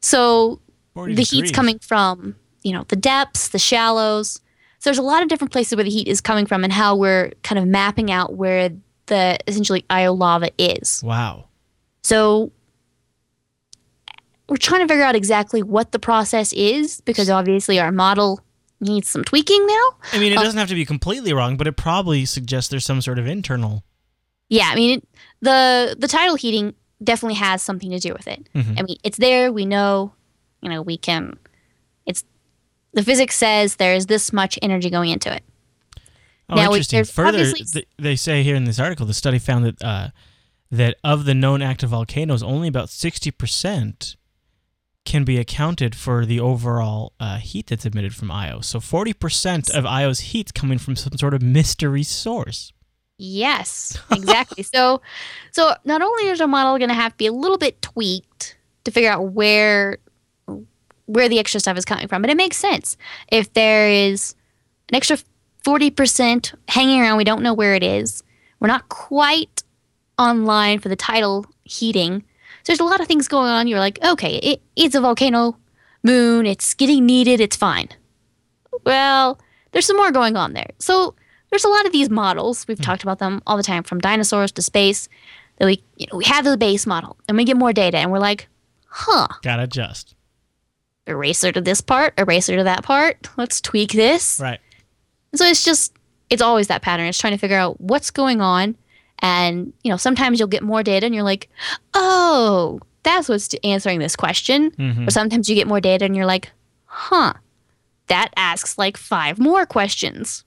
[0.00, 0.60] So
[0.94, 4.40] 40 the heat's coming from you know the depths the shallows
[4.78, 6.96] So there's a lot of different places where the heat is coming from and how
[6.96, 8.70] we're kind of mapping out where
[9.06, 11.02] the essentially Io lava is.
[11.04, 11.46] Wow.
[12.02, 12.50] So
[14.48, 18.40] we're trying to figure out exactly what the process is because obviously our model
[18.80, 19.86] needs some tweaking now.
[20.12, 22.84] I mean, it Uh, doesn't have to be completely wrong, but it probably suggests there's
[22.84, 23.84] some sort of internal.
[24.48, 25.08] Yeah, I mean it,
[25.40, 28.48] the the tidal heating definitely has something to do with it.
[28.54, 28.78] Mhm.
[28.78, 29.52] I mean, it's there.
[29.52, 30.12] We know,
[30.62, 31.38] you know, we can.
[32.92, 35.42] The physics says there's this much energy going into it.
[36.48, 37.04] Oh, Now, interesting.
[37.04, 40.08] Further, th- they say here in this article, the study found that uh,
[40.70, 44.16] that of the known active volcanoes, only about sixty percent
[45.04, 48.60] can be accounted for the overall uh, heat that's emitted from Io.
[48.60, 52.72] So forty percent of Io's heat's coming from some sort of mystery source.
[53.22, 54.62] Yes, exactly.
[54.62, 55.02] so,
[55.52, 58.56] so not only is our model going to have to be a little bit tweaked
[58.84, 59.98] to figure out where
[61.10, 62.96] where the extra stuff is coming from, but it makes sense
[63.30, 64.34] if there is
[64.88, 65.18] an extra
[65.64, 67.16] forty percent hanging around.
[67.16, 68.22] We don't know where it is.
[68.60, 69.62] We're not quite
[70.18, 72.24] online for the tidal heating.
[72.62, 73.66] So there's a lot of things going on.
[73.68, 75.56] You're like, okay, it, it's a volcano
[76.02, 76.46] moon.
[76.46, 77.40] It's getting kneaded.
[77.40, 77.88] It's fine.
[78.84, 79.38] Well,
[79.72, 80.70] there's some more going on there.
[80.78, 81.14] So
[81.50, 82.66] there's a lot of these models.
[82.68, 82.82] We've hmm.
[82.82, 85.08] talked about them all the time, from dinosaurs to space.
[85.58, 88.10] That we, you know, we have the base model, and we get more data, and
[88.10, 88.48] we're like,
[88.86, 90.14] huh, Gotta adjust.
[91.10, 93.28] Eraser to this part, eraser to that part.
[93.36, 94.40] Let's tweak this.
[94.40, 94.60] Right.
[95.34, 95.92] So it's just,
[96.30, 97.06] it's always that pattern.
[97.06, 98.76] It's trying to figure out what's going on,
[99.18, 101.48] and you know, sometimes you'll get more data, and you're like,
[101.94, 104.70] oh, that's what's answering this question.
[104.72, 105.06] Mhm.
[105.08, 106.50] Or sometimes you get more data, and you're like,
[106.84, 107.34] huh,
[108.08, 110.44] that asks like five more questions.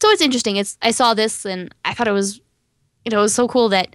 [0.00, 0.56] So it's interesting.
[0.56, 2.40] It's I saw this and I thought it was,
[3.04, 3.94] you know, it was so cool that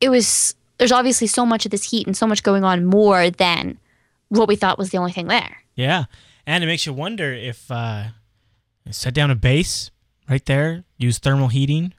[0.00, 0.54] it was.
[0.80, 3.78] There's obviously so much of this heat and so much going on more than
[4.30, 5.58] what we thought was the only thing there.
[5.76, 6.04] Yeah,
[6.46, 8.04] and it makes you wonder if uh,
[8.90, 9.90] set down a base
[10.26, 11.92] right there, use thermal heating,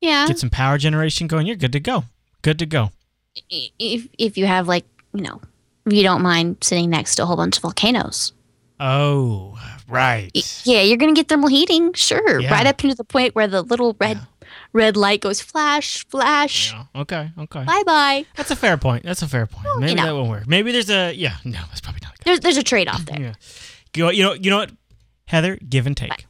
[0.00, 1.46] Yeah, get some power generation going.
[1.46, 2.04] You're good to go.
[2.42, 2.90] Good to go.
[3.48, 5.40] if if you have like you know,
[5.88, 8.32] you don't mind sitting next to a whole bunch of volcanoes.
[8.80, 10.30] Oh, right.
[10.64, 12.40] Yeah, you're gonna get thermal heating, sure.
[12.40, 12.50] Yeah.
[12.50, 14.18] Right up into the point where the little red
[14.72, 16.72] red light goes flash, flash.
[16.72, 17.02] Yeah.
[17.02, 17.30] Okay.
[17.38, 17.64] Okay.
[17.64, 18.26] Bye bye.
[18.36, 19.04] That's a fair point.
[19.04, 19.66] That's a fair point.
[19.78, 20.06] Maybe know.
[20.06, 20.46] that won't work.
[20.46, 21.36] Maybe there's a yeah.
[21.44, 22.14] No, that's probably not.
[22.24, 23.20] There's there's a trade off there.
[23.20, 23.34] Yeah.
[23.96, 24.70] You know, you know, you know what,
[25.26, 25.56] Heather?
[25.56, 26.26] Give and take.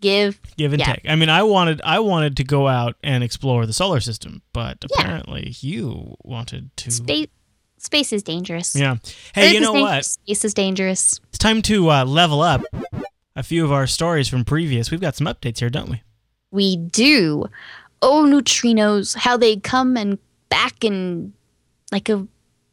[0.00, 0.94] Give Give and Yeah.
[0.94, 1.02] take.
[1.08, 4.78] I mean, I wanted, I wanted to go out and explore the solar system, but
[4.82, 5.02] Yeah.
[5.04, 6.90] apparently you wanted to.
[6.90, 7.28] space.
[7.78, 8.76] Space is dangerous.
[8.76, 8.96] Yeah.
[9.34, 10.04] Hey, Earth you know what?
[10.04, 11.20] Space is dangerous.
[11.30, 12.62] It's time to uh, level up
[13.34, 14.90] a few of our stories from previous.
[14.90, 16.00] We've got some updates here, don't we?
[16.52, 17.46] We do.
[18.02, 19.16] Oh, neutrinos!
[19.16, 21.32] How they come and back and
[21.92, 22.26] like a,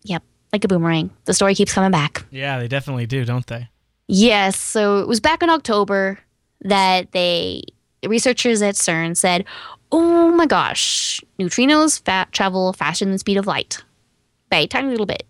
[0.03, 1.11] yep, like a boomerang.
[1.25, 2.25] The story keeps coming back.
[2.31, 3.69] Yeah, they definitely do, don't they?
[4.07, 4.59] Yes.
[4.59, 6.19] So it was back in October
[6.61, 7.63] that they
[8.05, 9.45] researchers at CERN said,
[9.91, 13.83] "Oh my gosh, neutrinos fa- travel faster than the speed of light
[14.49, 15.27] by a tiny little bit,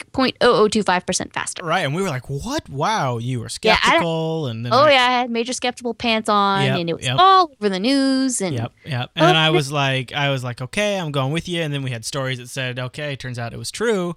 [0.00, 2.68] like 0.0025 percent faster." Right, and we were like, "What?
[2.68, 4.44] Wow!" You were skeptical.
[4.44, 6.96] Yeah, and then Oh I- yeah, I had major skeptical pants on, Yep, and it
[6.96, 7.16] was yep.
[7.18, 8.40] all over the news.
[8.40, 9.10] And Yep, yep.
[9.14, 11.62] And oh, then Oh, I was like, I was like, okay, I'm going with you.
[11.62, 14.16] And then we had stories that said, okay, turns out it was true.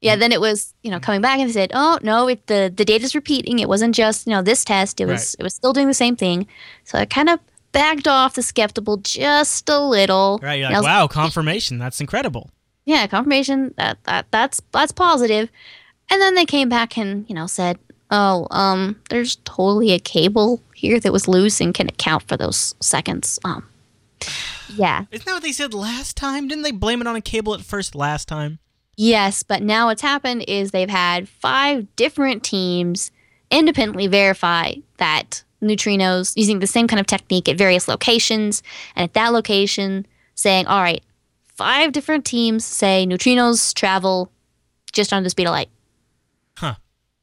[0.00, 1.02] yeah, then it was you know mm.
[1.02, 3.58] coming back and they said, "Oh no, it, the the data's repeating.
[3.58, 5.00] It wasn't just you know this test.
[5.00, 6.46] It was it was still doing the same thing."
[6.84, 7.40] So I kind of
[7.72, 10.38] backed off the skeptical just a little.
[10.42, 10.60] Right?
[10.60, 11.78] You're like, wow, confirmation.
[11.78, 12.50] That's incredible.
[12.84, 15.48] Yeah, confirmation that, that that's that's positive.
[16.10, 17.78] And then they came back and you know said,
[18.10, 22.74] "Oh, um, there's totally a cable here that was loose and can account for those
[22.80, 23.66] seconds." Um,
[24.74, 26.48] yeah, Isn't that what they said last time?
[26.48, 28.58] Didn't they blame it on a cable at first last time?
[28.96, 33.10] yes, but now what's happened is they've had five different teams
[33.50, 38.62] independently verify that neutrinos using the same kind of technique at various locations,
[38.94, 41.02] and at that location saying, "All right,
[41.56, 44.30] five different teams say neutrinos travel
[44.92, 45.70] just under the speed of light."
[46.56, 46.74] Huh.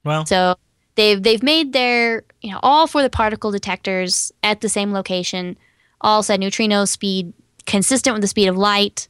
[0.04, 0.56] Well, So
[0.96, 5.58] they've they've made their you know all for the particle detectors at the same location,
[6.02, 7.34] all said neutrino speed
[7.66, 9.08] consistent with the speed of light.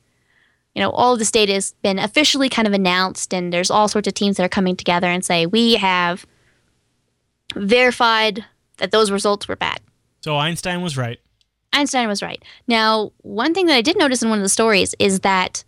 [0.75, 3.87] You know, all of this data has been officially kind of announced, and there's all
[3.89, 6.25] sorts of teams that are coming together and say we have
[7.55, 8.45] verified
[8.77, 9.79] that those results were bad.
[10.21, 11.19] so Einstein was right.
[11.73, 12.43] Einstein was right.
[12.67, 15.63] Now, one thing that I did notice in one of the stories is that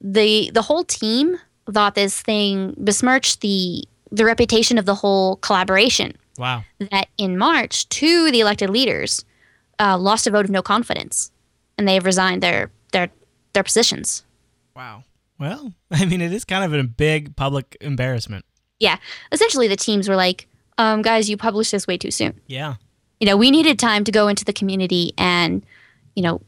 [0.00, 1.38] the the whole team
[1.70, 6.16] thought this thing besmirched the the reputation of the whole collaboration.
[6.38, 6.64] Wow.
[6.78, 9.24] That in March, two of the elected leaders
[9.78, 11.30] uh, lost a vote of no confidence,
[11.76, 13.10] and they have resigned their their
[13.52, 14.24] their positions.
[14.74, 15.04] Wow.
[15.38, 18.44] Well, I mean, it is kind of a big public embarrassment.
[18.78, 18.98] Yeah,
[19.32, 22.40] essentially, the teams were like, um, guys, you published this way too soon.
[22.46, 22.74] Yeah.
[23.20, 25.64] You know, we needed time to go into the community and,
[26.14, 26.42] you know,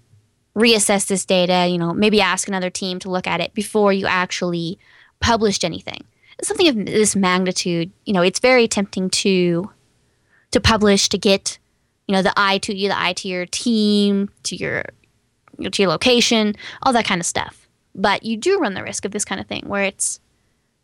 [0.55, 4.07] reassess this data, you know, maybe ask another team to look at it before you
[4.07, 4.79] actually
[5.21, 6.05] published anything.
[6.43, 9.71] Something of this magnitude, you know, it's very tempting to
[10.51, 11.59] to publish to get,
[12.07, 14.85] you know, the eye to you, the eye to your team, to your
[15.63, 17.69] to your location, all that kind of stuff.
[17.95, 20.21] But you do run the risk of this kind of thing where it's,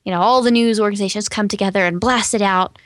[0.04, 2.78] you know, all the news organizations come together and blast it out,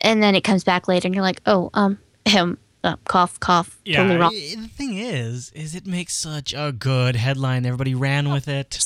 [0.00, 3.78] and then it comes back later, and you're like, oh, um, him, uh, cough, cough,
[3.84, 3.98] Yeah.
[3.98, 4.32] totally wrong.
[4.34, 7.64] i- The thing is, is it makes such a good headline.
[7.66, 8.84] Everybody ran with it.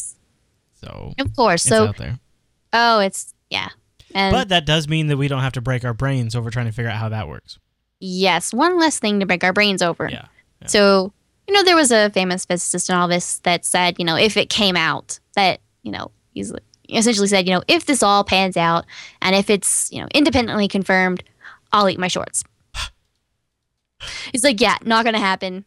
[0.81, 1.65] So Of course.
[1.65, 2.19] it's So, out there.
[2.73, 3.69] oh, it's yeah,
[4.15, 6.67] and But that does mean that we don't have to break our brains over trying
[6.67, 7.59] to figure out how that works.
[8.01, 10.09] yes, one less thing to break our brains over.
[10.09, 10.27] Yeah.
[10.63, 10.69] yeah.
[10.69, 11.13] So,
[11.49, 14.37] you know, there was a famous physicist in all this that said, you know, if
[14.37, 16.53] it came out that, you know, he's
[16.89, 18.85] essentially said, you know, if this all pans out
[19.21, 21.25] and if it's, you know, independently confirmed,
[21.73, 22.45] I'll eat my shorts.
[24.33, 25.65] He's like, yeah, not going to happen.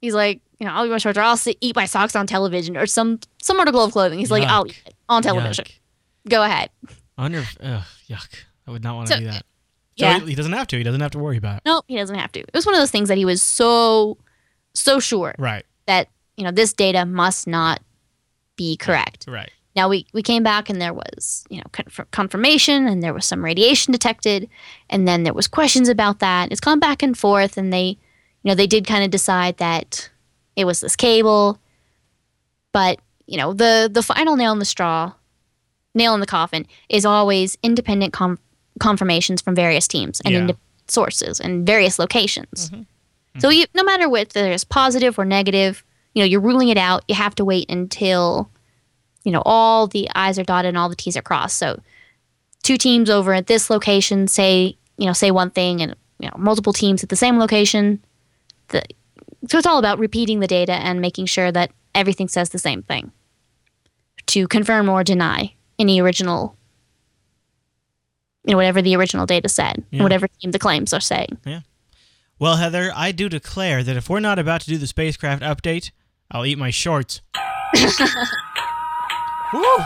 [0.00, 2.26] He's like, you know, I'll eat my shorts or I'll sit, eat my socks on
[2.26, 4.18] television or some some article of clothing.
[4.18, 5.64] He's like, I'll eat it on television.
[5.64, 6.30] Yuck.
[6.30, 6.70] Go ahead.
[7.18, 8.28] If, ugh, yuck.
[8.66, 9.42] I would not want to So, do that.
[9.98, 10.20] So yeah.
[10.20, 10.76] he, he doesn't have to.
[10.78, 11.62] He doesn't have to worry about it.
[11.66, 12.40] No, he doesn't have to.
[12.40, 14.18] It was one of those things that he was so,
[14.74, 15.64] so sure Right.
[15.86, 17.80] that, you know, this data must not
[18.56, 19.24] be correct.
[19.26, 19.50] Right.
[19.78, 23.24] Now we, we came back and there was you know conf- confirmation and there was
[23.26, 24.48] some radiation detected
[24.90, 26.50] and then there was questions about that.
[26.50, 27.86] It's gone back and forth and they
[28.42, 30.10] you know they did kind of decide that
[30.56, 31.60] it was this cable,
[32.72, 35.12] but you know the the final nail in the straw,
[35.94, 38.38] nail in the coffin is always independent com-
[38.80, 40.54] confirmations from various teams and Yeah.
[40.88, 42.70] sources and various locations.
[42.70, 42.82] Mm-hmm.
[43.40, 47.04] So you, no matter whether there's positive or negative, you know you're ruling it out.
[47.08, 48.50] You have to wait until
[49.28, 51.78] you know all the i's are dotted and all the t's are crossed so
[52.62, 56.34] two teams over at this location say you know say one thing and you know
[56.38, 58.02] multiple teams at the same location
[58.68, 58.82] the,
[59.46, 62.82] so it's all about repeating the data and making sure that everything says the same
[62.82, 63.12] thing
[64.24, 66.56] to confirm or deny any original
[68.46, 69.98] you know whatever the original data said Yeah.
[69.98, 71.60] and whatever team the claims are saying Yeah.
[72.40, 75.90] Well, Heather, I do declare that if we're not about to do the spacecraft update,
[76.30, 77.20] I'll eat my shorts.
[79.52, 79.76] Woo!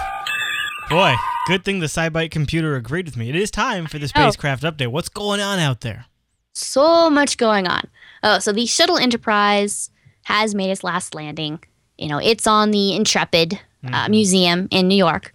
[0.90, 1.14] Boy,
[1.46, 3.28] good thing the SciByte computer agreed with me.
[3.28, 4.88] It is time for the spacecraft update.
[4.88, 6.06] What's going on out there?
[6.54, 7.82] so much going on.
[8.22, 9.90] Oh, so the shuttle Enterprise
[10.24, 11.58] has made its last landing.
[11.96, 13.58] You know, it's on the Intrepid
[13.90, 15.34] uh, Museum in New York.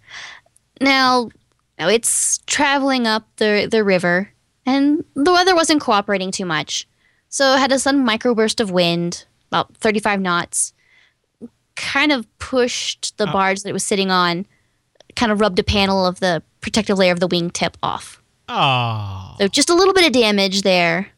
[0.80, 1.30] Now,
[1.80, 4.30] now it's traveling up the the river,
[4.66, 6.88] and the weather wasn't cooperating too much.
[7.30, 10.74] So it had a sudden microburst of wind, about 35 knots,
[11.78, 13.32] kind of pushed the Oh.
[13.32, 14.46] barge that it was sitting on,
[15.16, 18.22] kind of rubbed a panel of the protective layer of the wingtip off.
[18.50, 19.36] Oh.
[19.40, 21.10] So just a little bit of damage there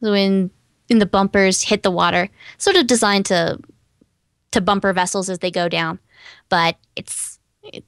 [0.00, 0.50] when
[0.88, 2.30] when the bumpers hit the water.
[2.58, 3.58] Sort of designed to
[4.52, 5.98] to bumper vessels as they go down.
[6.48, 7.38] But it's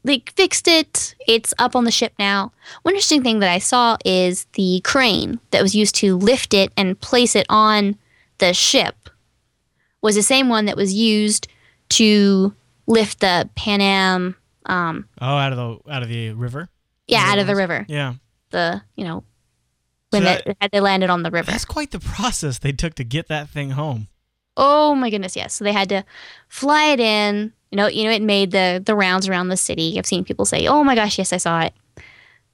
[0.02, 1.14] they fixed it.
[1.28, 2.50] It's up on the ship now.
[2.82, 6.72] One interesting thing that I saw is the crane that was used to lift it
[6.76, 7.96] and place it on
[8.38, 9.08] the ship
[10.02, 11.46] was the same one that was used
[11.90, 12.54] to
[12.86, 14.36] lift the Pan Am
[14.66, 16.68] um Oh, out of the out of the river.
[17.06, 17.84] yeah, out of the river.
[17.88, 18.14] Yeah.
[18.50, 19.24] The you know
[20.10, 21.50] when So they, had they landed on the river.
[21.50, 24.08] That's quite the process they took to get that thing home.
[24.56, 25.54] Oh my goodness, yes.
[25.54, 26.04] So they had to
[26.48, 27.52] fly it in.
[27.70, 29.98] You know, you know, it made the the rounds around the city.
[29.98, 31.74] I've seen people say, "Oh my gosh, yes, I saw it."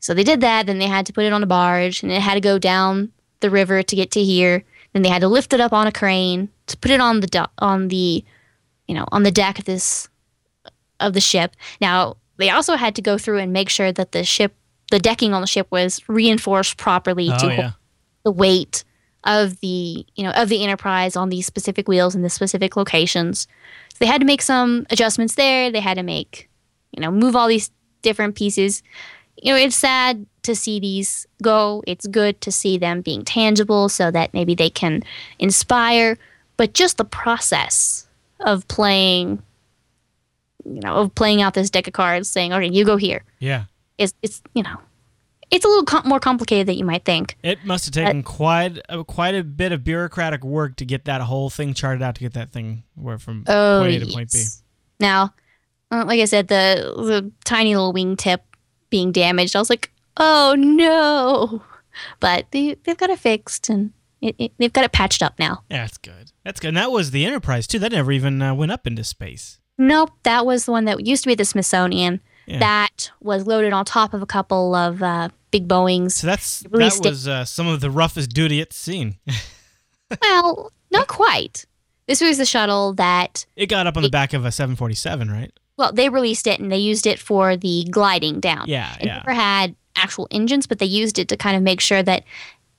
[0.01, 0.67] So they did that.
[0.67, 3.13] Then they had to put it on a barge, and it had to go down
[3.41, 4.65] the river to get to here.
[4.93, 7.27] Then they had to lift it up on a crane to put it on the
[7.29, 8.25] do- on the,
[8.87, 10.09] you know, on the deck of this
[11.01, 11.55] of the ship.
[11.81, 14.55] Now they also had to go through and make sure that the ship,
[14.91, 17.71] the decking on the ship, was reinforced properly oh, to Oh hold yeah.
[18.25, 18.85] the weight
[19.25, 23.47] of the you know of the enterprise on these specific wheels in the specific locations.
[23.93, 25.71] So they had to make some adjustments there.
[25.71, 26.49] They had to make
[26.93, 27.71] you know move all these
[28.03, 28.83] different pieces.
[29.37, 31.83] You know, it's sad to see these go.
[31.87, 35.03] It's good to see them being tangible so that maybe they can
[35.39, 36.19] inspire.
[36.57, 38.04] But just the process
[38.45, 39.43] of playing,
[40.65, 43.65] you know, of playing out this deck of cards, saying, "Okay, you go here," Yeah.
[43.99, 44.77] is it's you know,
[45.51, 47.37] it's a little com- more complicated than you might think.
[47.43, 51.21] It must have taken quite a, quite a bit of bureaucratic work to get that
[51.21, 54.33] whole thing charted out to get that thing where from Oh, point A to point
[54.33, 54.45] B.
[55.01, 55.35] Now,
[55.91, 58.39] uh, like I said, the the tiny little wingtip
[58.91, 61.63] being damaged, I was like, oh no.
[62.21, 63.93] But they they've got it fixed and
[64.25, 65.63] it, it, they've got it patched up now.
[65.69, 66.33] That's good.
[66.45, 66.69] That's good.
[66.69, 67.79] And that was the Enterprise too.
[67.79, 69.59] That never even uh, went up into space.
[69.79, 72.21] Nope, that was the one that used to be the Smithsonian.
[72.47, 72.59] Yeah.
[72.59, 76.13] that was loaded on top of a couple of uh, big Boeings.
[76.13, 79.17] So that's that was uh, some of the roughest duty it's seen.
[80.23, 81.65] well, not quite.
[82.07, 85.53] This was the shuttle that It got up on the back of a 747, right?
[85.77, 88.65] well, they released it and they used it for the gliding down.
[88.69, 89.17] Yeah, It yeah.
[89.17, 92.25] never had actual engines, but they used it to kind of make sure that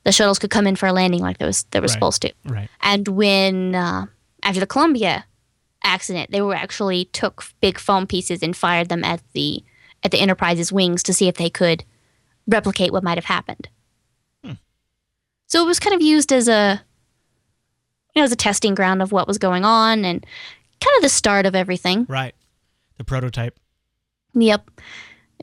[0.05, 1.91] the shuttles could come in for a landing like they was they were Right.
[1.91, 2.33] supposed to.
[2.45, 2.69] Right.
[2.81, 4.05] And when uh,
[4.43, 5.25] after the Columbia
[5.83, 9.63] accident, they were actually took big foam pieces and fired them at the
[10.03, 11.83] at the Enterprise's wings to see if they could
[12.47, 13.67] replicate what might have happened.
[14.43, 14.53] Hmm.
[15.47, 16.81] So it was kind of used as a
[18.15, 20.25] you know as a testing ground of what was going on and
[20.79, 22.05] kind of the start of everything.
[22.07, 22.35] Right.
[22.97, 23.59] The prototype.
[24.35, 24.69] Yep.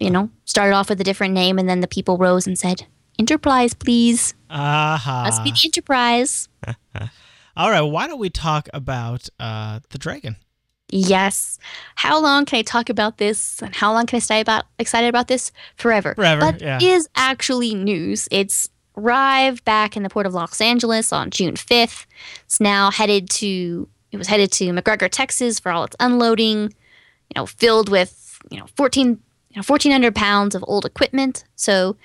[0.00, 2.86] You know, started off with a different name, and then the people rose and said,
[3.18, 4.34] Enterprise, please.
[4.50, 5.24] Aha.
[5.24, 6.48] Must be the Enterprise.
[7.56, 7.82] All right.
[7.82, 10.36] Why don't we talk about uh, the dragon?
[10.88, 11.58] Yes.
[11.94, 13.62] How long can I talk about this?
[13.62, 15.50] And how long can I stay about excited about this?
[15.76, 16.14] Forever.
[16.14, 16.76] Forever, But yeah.
[16.76, 18.28] it is actually news.
[18.30, 22.06] It's arrived back in the port of Los Angeles on June 5th.
[22.44, 27.34] It's now headed to it was headed to McGregor, Texas for all its unloading, you
[27.34, 31.44] know, filled with, you know, 14 you know, 1400 pounds of old equipment.
[31.56, 31.96] So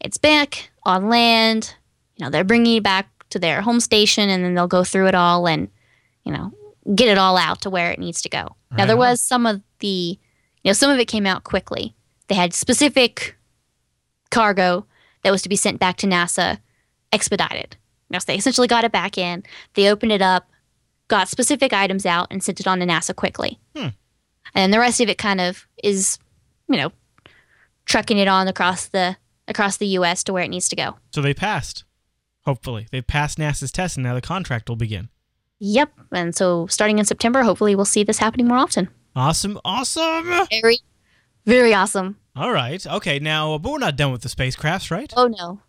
[0.00, 1.74] it's back on land.
[2.16, 5.08] You know, they're bringing it back to their home station and then they'll go through
[5.08, 5.68] it all and,
[6.24, 6.52] you know,
[6.94, 8.56] get it all out to where it needs to go.
[8.76, 10.18] now, there was some of the,
[10.62, 11.94] you know, some of it came out quickly.
[12.28, 13.36] They had specific
[14.30, 14.86] cargo
[15.22, 16.58] that was to be sent back to NASA
[17.12, 17.76] expedited.
[18.10, 19.42] Now, so they essentially got it back in.
[19.74, 20.48] They opened it up,
[21.08, 23.58] got specific items out, and sent it on to NASA quickly.
[23.74, 23.88] Hmm.
[24.54, 26.18] And then the rest of it kind of is,
[26.68, 26.92] you know,
[27.84, 29.16] trucking it on across the
[29.48, 30.24] across the U.S.
[30.24, 30.96] to where it needs to go.
[31.12, 31.84] So they passed.
[32.44, 35.08] Hopefully, they've passed NASA's test, and now the contract will begin.
[35.58, 35.92] Yep.
[36.12, 38.88] And so starting in September, hopefully we'll see this happening more often.
[39.14, 39.58] Awesome.
[39.64, 40.46] Awesome.
[40.50, 40.78] Very,
[41.46, 42.18] very awesome.
[42.34, 42.86] All right.
[42.86, 43.18] Okay.
[43.18, 45.12] Now, but we're not done with the spacecrafts, right?
[45.16, 45.60] Oh no.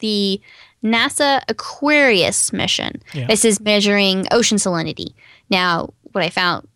[0.00, 0.40] The
[0.84, 3.02] NASA Aquarius mission.
[3.14, 3.26] Yeah.
[3.26, 5.14] This is measuring ocean salinity.
[5.50, 6.68] Now, what I found,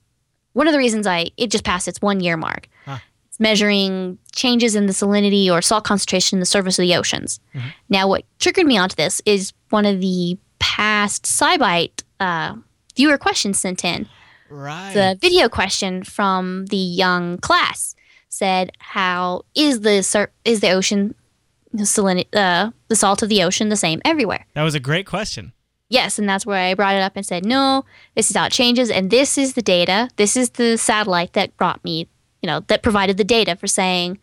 [0.55, 2.69] one of the reasons I it just passed its one year mark.
[2.87, 2.99] Huh.
[3.33, 7.41] It's measuring changes in the salinity or salt concentration in the surface of the oceans.
[7.55, 7.73] Mhm.
[7.89, 12.57] Now, what triggered me onto this is one of the past SciByte uh,
[12.95, 14.07] viewer questions sent in.
[14.51, 14.93] Right.
[14.93, 17.95] The video question from the young class
[18.29, 21.15] said, "How is the sur- is the ocean
[21.75, 25.53] salinity, uh, the salt of the ocean the same everywhere?" that was a great question.
[25.89, 28.53] Yes, and that's where I brought it up and said, "No, this is how it
[28.53, 30.11] changes, and this is the data.
[30.17, 32.09] This is the satellite that brought me,
[32.43, 34.19] you know, that provided the data for saying,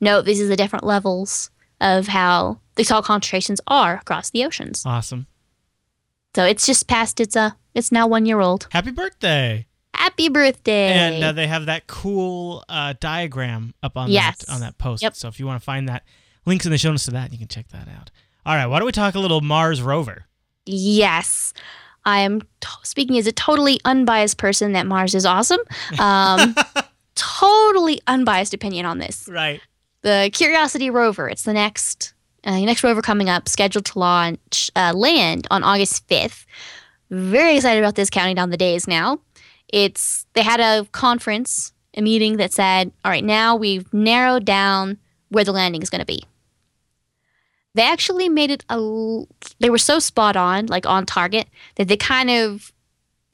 [0.00, 1.50] no, these are the different levels
[1.80, 5.26] of how the salt concentrations are across the oceans." Awesome.
[6.34, 8.68] So it's just past its uh, it's now one year old.
[8.72, 9.66] Happy birthday.
[9.94, 10.88] Happy birthday!
[10.92, 14.44] And uh, they have that cool uh, diagram up on Yes.
[14.44, 15.02] that on that post.
[15.02, 15.14] Yep.
[15.14, 16.02] So if you want to find that,
[16.44, 18.10] links in the show notes to that, you can check that out.
[18.44, 18.66] All right.
[18.66, 20.26] Why don't we talk a little Mars rover?
[20.66, 21.52] Yes.
[22.04, 25.60] I am t- speaking as a totally unbiased person that Mars is awesome.
[25.98, 26.54] Um,
[27.14, 29.28] totally unbiased opinion on this.
[29.30, 29.60] Right.
[30.02, 34.92] The Curiosity rover, it's the next uh, next rover coming up, scheduled to launch uh,
[34.94, 36.44] land on August 5th.
[37.10, 39.20] Very excited about this, counting down the days now.
[39.68, 44.98] It's they had a conference, a meeting that said, "All right, now we've narrowed down
[45.28, 46.24] where the landing is going to be."
[47.74, 49.24] They actually made it a.
[49.58, 52.72] They were so spot on, like on target, that they kind of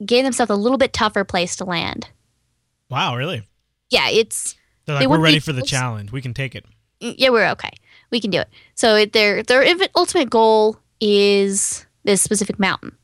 [0.05, 2.07] gave themselves a little bit tougher place to land.
[2.89, 3.15] Wow.
[3.15, 3.47] Really?
[3.91, 6.11] Yeah, it's They're They like, we're ready for the challenge.
[6.11, 6.65] We can take it.
[6.99, 7.71] yeah, we're okay.
[8.09, 8.49] We can do it.
[8.73, 9.63] So it, their their
[9.95, 12.95] ultimate goal is this specific mountain,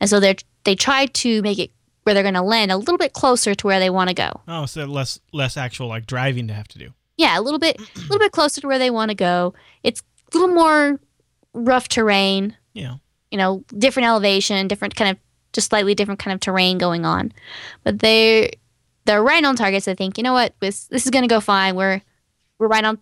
[0.00, 1.70] and so they they try to make it
[2.04, 4.40] where they're going to land a little bit closer to where they want to go.
[4.48, 6.94] Oh, so less less actual like driving to have to do.
[7.16, 9.54] Yeah, a little bit a little bit closer to where they want to go.
[9.82, 11.00] It's a little more
[11.52, 12.56] rough terrain.
[12.72, 12.96] Yeah.
[13.30, 15.16] You know, different elevation, different kind of
[15.52, 17.32] just slightly different kind of terrain going on,
[17.84, 18.52] but they
[19.08, 19.82] they're right on target.
[19.84, 21.74] So I think you know what this this is going to go fine.
[21.74, 22.02] We're
[22.58, 22.98] we're right on.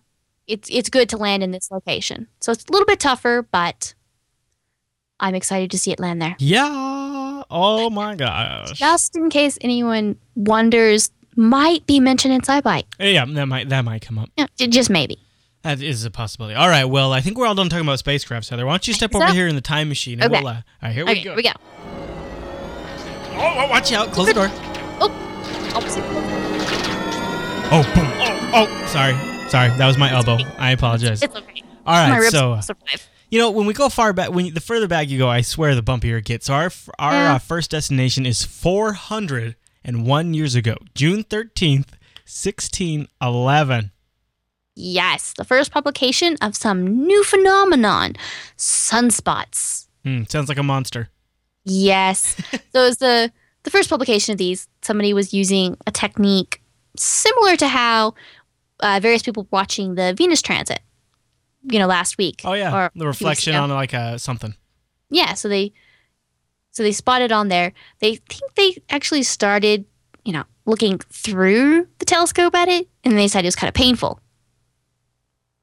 [0.47, 2.27] It's it's good to land in this location.
[2.39, 3.93] So it's a little bit tougher, but
[5.19, 6.35] I'm excited to see it land there.
[6.39, 7.43] Yeah.
[7.51, 8.71] Oh my gosh.
[8.71, 12.85] Just in case anyone wonders, might be mentioned in SciByte.
[12.99, 14.29] Yeah, that might that might come up.
[14.37, 15.19] Yeah, just maybe.
[15.63, 16.55] That is a possibility.
[16.55, 16.85] All right.
[16.85, 18.65] Well, I think we're all done talking about spacecrafts, Heather.
[18.65, 19.35] Why don't you step think over so.
[19.35, 20.41] here in the time machine and Okay.
[20.41, 20.47] we'll.
[20.49, 21.29] Uh, all right, here we Okay, go.
[21.31, 21.51] here we go.
[23.39, 24.11] Oh, oh, watch out!
[24.13, 24.49] Close the door.
[25.77, 26.03] Opposite.
[27.69, 28.07] Oh, boom!
[28.19, 29.13] Oh, oh, sorry,
[29.49, 29.69] sorry.
[29.77, 30.37] That was my elbow.
[30.57, 31.21] I apologize.
[31.21, 31.61] It's okay.
[31.85, 33.07] All ribs so uh, survive.
[33.29, 35.75] you know when we go far back, when the further back you go, I swear
[35.75, 36.47] the bumpier it gets.
[36.47, 37.35] So our our Yeah.
[37.35, 41.89] uh, first destination is 401 years ago, June 13th,
[42.25, 43.91] 1611.
[44.75, 48.15] Yes, the first publication of some new phenomenon,
[48.57, 49.87] sunspots.
[50.03, 51.09] Hmm, sounds like a monster.
[51.63, 52.35] Yes.
[52.73, 53.31] so it was the
[53.67, 54.69] the first publication of these.
[54.81, 56.61] Somebody was using a technique
[56.95, 58.13] similar to how
[58.79, 60.79] uh, various people watching the Venus transit.
[61.69, 62.41] You know, last week.
[62.45, 64.55] Oh yeah, or the reflection on like a something.
[65.09, 65.73] Yeah, so they
[66.71, 67.73] so they spotted on there.
[67.99, 69.83] They think they actually started,
[70.23, 73.73] you know, looking through the telescope at it, and they decided it was kind of
[73.73, 74.21] painful.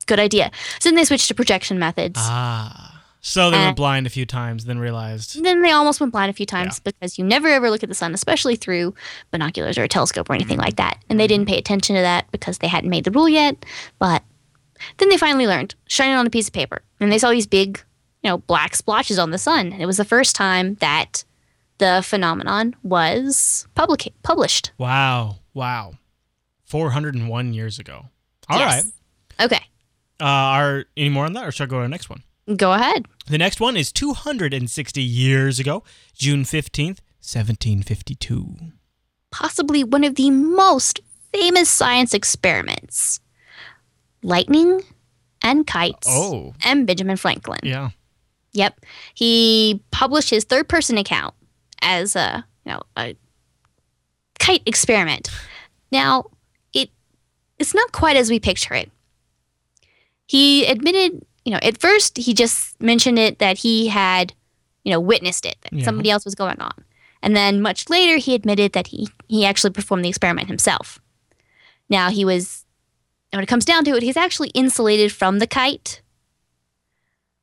[0.05, 0.51] Good idea.
[0.79, 2.19] So then they switched to projection methods.
[2.21, 2.94] Ah.
[3.27, 5.43] So they Uh, went blind a few times, then realized.
[5.43, 7.95] Then they almost went blind a few times because you never ever look at the
[7.95, 8.95] sun, especially through
[9.31, 10.99] binoculars or a telescope or anything like that.
[11.09, 13.65] And they didn't pay attention to that because they hadn't made the rule yet.
[13.99, 14.23] But
[14.99, 16.83] then they finally learned, shining on a piece of paper.
[17.01, 17.81] And they saw these big,
[18.23, 19.73] you know, black splotches on the sun.
[19.73, 21.25] And it was the first time that
[21.79, 24.73] the phenomenon was public- published.
[24.77, 25.37] Wow.
[25.55, 25.95] Wow.
[26.67, 28.11] 401 years ago.
[28.51, 28.85] All right.
[28.85, 28.93] Yes.
[29.41, 29.61] Okay,
[30.21, 32.23] Uh, are any more on that, or should I go to the next one?
[32.57, 33.07] go ahead.
[33.27, 35.83] The next one is 260 years ago,
[36.15, 38.57] June 15th, 1752.
[39.31, 41.01] Possibly one of the most
[41.33, 43.21] famous science experiments
[44.23, 44.83] lightning
[45.43, 47.61] and kites Oh, and Benjamin Franklin.
[47.63, 47.91] yeah.
[48.53, 48.81] Yep.
[49.15, 51.35] He published his third person account
[51.83, 53.17] as a, you know, a
[54.39, 55.29] kite experiment.
[55.91, 56.27] Now,
[56.73, 56.91] it
[57.59, 58.93] it's not quite as we picture it.
[60.27, 64.33] He admitted, you know, at first he just mentioned it that he had,
[64.85, 65.85] you know, witnessed it, that Yeah.
[65.85, 66.73] somebody else was going on.
[67.23, 70.99] And then much later he admitted that he he actually performed the experiment himself.
[71.89, 72.65] Now, he was
[73.33, 76.01] when it comes down to it, he's actually insulated from the kite.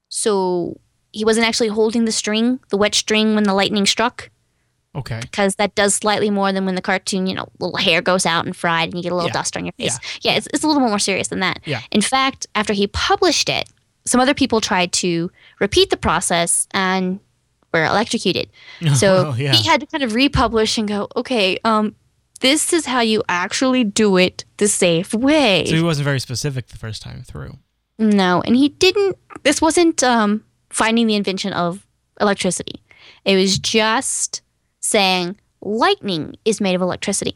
[0.09, 0.79] So
[1.11, 4.29] he wasn't actually holding the string, the wet string when the lightning struck,
[4.95, 5.19] Okay.
[5.21, 8.45] because that does slightly more than when the cartoon, you know, little hair goes out
[8.45, 9.33] and fried and you get a little Yeah.
[9.33, 9.99] dust on your face.
[10.21, 11.59] Yeah, it's, it's a little more serious than that.
[11.65, 11.81] Yeah.
[11.91, 13.69] In fact, after he published it,
[14.05, 17.19] some other people tried to repeat the process and
[17.73, 18.49] were electrocuted.
[18.95, 19.53] So Oh, yeah.
[19.53, 21.95] he had to kind of republish and go, okay, um,
[22.41, 25.65] this is how you actually do it the safe way.
[25.67, 27.57] So he wasn't very specific the first time through.
[27.99, 29.15] No, and he didn't.
[29.43, 31.85] This wasn't um, finding the invention of
[32.19, 32.81] electricity.
[33.25, 34.41] It was just
[34.79, 37.35] saying lightning is made of electricity.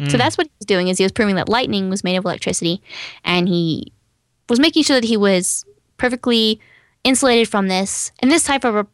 [0.00, 0.18] So Mm.
[0.18, 0.88] that's what he was doing.
[0.88, 2.82] Is he was proving that lightning was made of electricity,
[3.24, 3.92] and he
[4.50, 5.64] was making sure that he was
[5.96, 6.60] perfectly
[7.04, 8.12] insulated from this.
[8.18, 8.86] And this type of a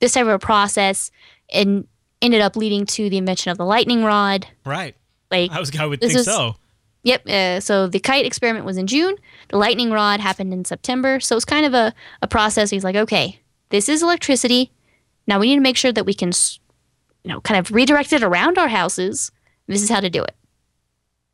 [0.00, 1.10] this type of a process,
[1.52, 1.86] and
[2.20, 4.46] ended up leading to the invention of the lightning rod.
[4.66, 4.96] Right.
[5.30, 5.76] Like I was.
[5.76, 6.56] I would think is- so.
[7.04, 7.28] Yep.
[7.28, 9.14] Uh, so the kite experiment was in June.
[9.50, 11.20] The lightning rod happened in September.
[11.20, 11.92] So it's kind of a,
[12.22, 12.70] a process.
[12.70, 14.72] He's like, okay, this is electricity.
[15.26, 16.32] Now we need to make sure that we can,
[17.22, 19.30] you know, kind of redirect it around our houses.
[19.66, 20.34] This is how to do it.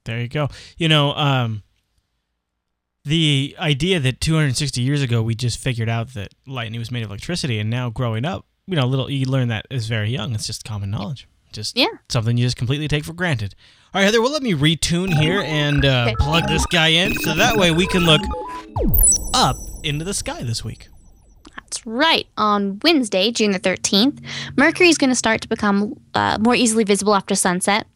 [0.06, 0.48] There you go.
[0.76, 1.62] You know, um,
[3.04, 7.10] the idea that 260 years ago we just figured out that lightning was made of
[7.10, 10.34] electricity, and now growing up, you know, little you learn that is very young.
[10.34, 11.26] It's just common knowledge.
[11.52, 11.86] Just Yeah.
[12.08, 13.54] something you just completely take for granted.
[13.92, 14.22] All right, Heather.
[14.22, 17.86] Well, let me retune here and uh, plug this guy in, so that way we
[17.88, 18.20] can look
[19.34, 20.86] up into the sky this week.
[21.56, 22.26] That's right.
[22.36, 24.20] On Wednesday, June the 13th,
[24.56, 27.86] Mercury is going to start to become uh, more easily visible after sunset.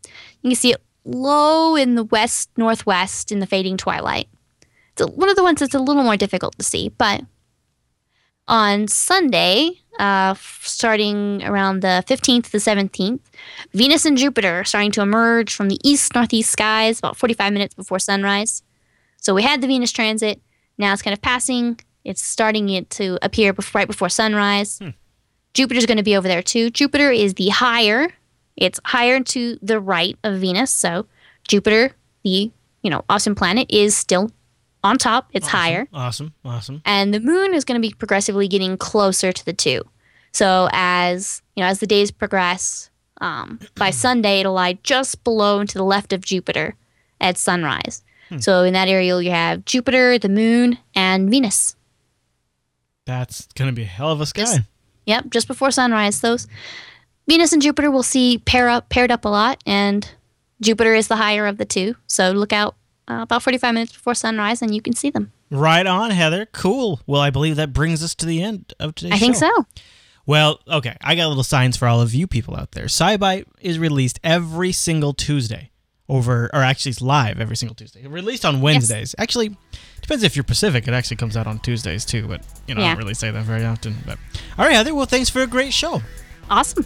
[0.43, 4.29] You can see it low in the west northwest in the fading twilight.
[4.97, 7.23] It's one of the ones that's a little more difficult to see, but
[8.47, 13.21] on Sunday, uh, starting around the 15th to the 17th,
[13.73, 17.75] Venus and Jupiter are starting to emerge from the east northeast skies about 45 minutes
[17.75, 18.63] before sunrise.
[19.17, 20.41] So we had the Venus transit.
[20.77, 21.81] Now it's kind of passing.
[22.05, 24.79] It's starting it to appear bef- right before sunrise.
[24.79, 24.91] Hmm.
[25.55, 26.69] Jupiter's going to be over there too.
[26.71, 28.09] Jupiter is the higher.
[28.57, 30.71] It's higher to the right of Venus.
[30.71, 31.07] So
[31.49, 31.93] Jupiter,
[32.23, 32.51] the
[32.83, 34.31] you know awesome planet, is still
[34.85, 35.29] on top.
[35.33, 36.35] It's Awesome, higher, Awesome.
[36.45, 36.83] Awesome.
[36.85, 39.83] and the moon is going to be progressively getting closer to the two.
[40.33, 45.59] So as you know, as the days progress, um, by Sunday it'll lie just below
[45.59, 46.77] and to the left of Jupiter
[47.21, 48.03] at sunrise.
[48.29, 48.39] Hmm.
[48.39, 51.75] So in that area you have Jupiter, the moon, and Venus.
[53.07, 54.43] That's gonna be a hell of a sky.
[54.43, 54.61] Just-
[55.07, 56.23] Yep, just before sunrise.
[56.23, 56.47] Those
[57.29, 60.11] Venus and Jupiter will see pair up paired up a lot, and
[60.63, 61.95] Jupiter is the higher of the two.
[62.07, 62.75] So look out
[63.09, 65.33] uh, about 45 minutes before sunrise, and you can see them.
[65.51, 66.47] Right on, Heather.
[66.47, 67.01] Cool.
[67.07, 69.51] Well, I believe that brings us to the end of today's I think show.
[69.57, 69.65] so.
[70.27, 70.97] Well, okay.
[71.03, 72.87] I got a little science for all of you people out there.
[72.87, 75.71] SciByte is released every single Tuesday.
[76.07, 78.07] Over, or actually, it's live every single Tuesday.
[78.07, 79.15] Released on Wednesdays.
[79.17, 79.57] Actually,
[80.03, 80.87] depends if you're Pacific.
[80.87, 82.29] It actually comes out on Tuesdays too.
[82.29, 83.97] But you know, I don't really say that very often.
[84.05, 84.19] But
[84.59, 84.95] all right, Heather.
[84.95, 86.03] Well, thanks for a great show.
[86.51, 86.85] Awesome.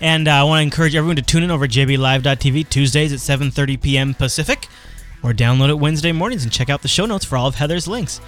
[0.00, 3.82] And uh, I want to encourage everyone to tune in over jblive.tv Tuesdays at 7:30
[3.82, 4.14] p.m.
[4.14, 4.66] Pacific,
[5.24, 7.88] or download it Wednesday mornings and check out the show notes for all of Heather's
[7.88, 8.20] links.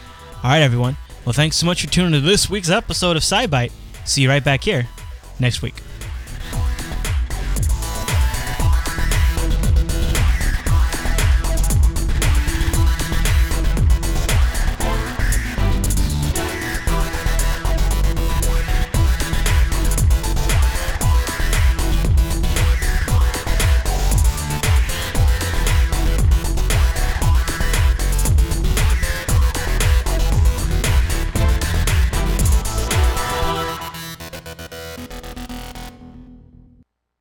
[0.43, 0.97] All right, everyone.
[1.25, 3.71] Well, thanks so much for tuning in to this week's episode of SciByte.
[4.05, 4.89] See you right back here
[5.39, 5.75] next week.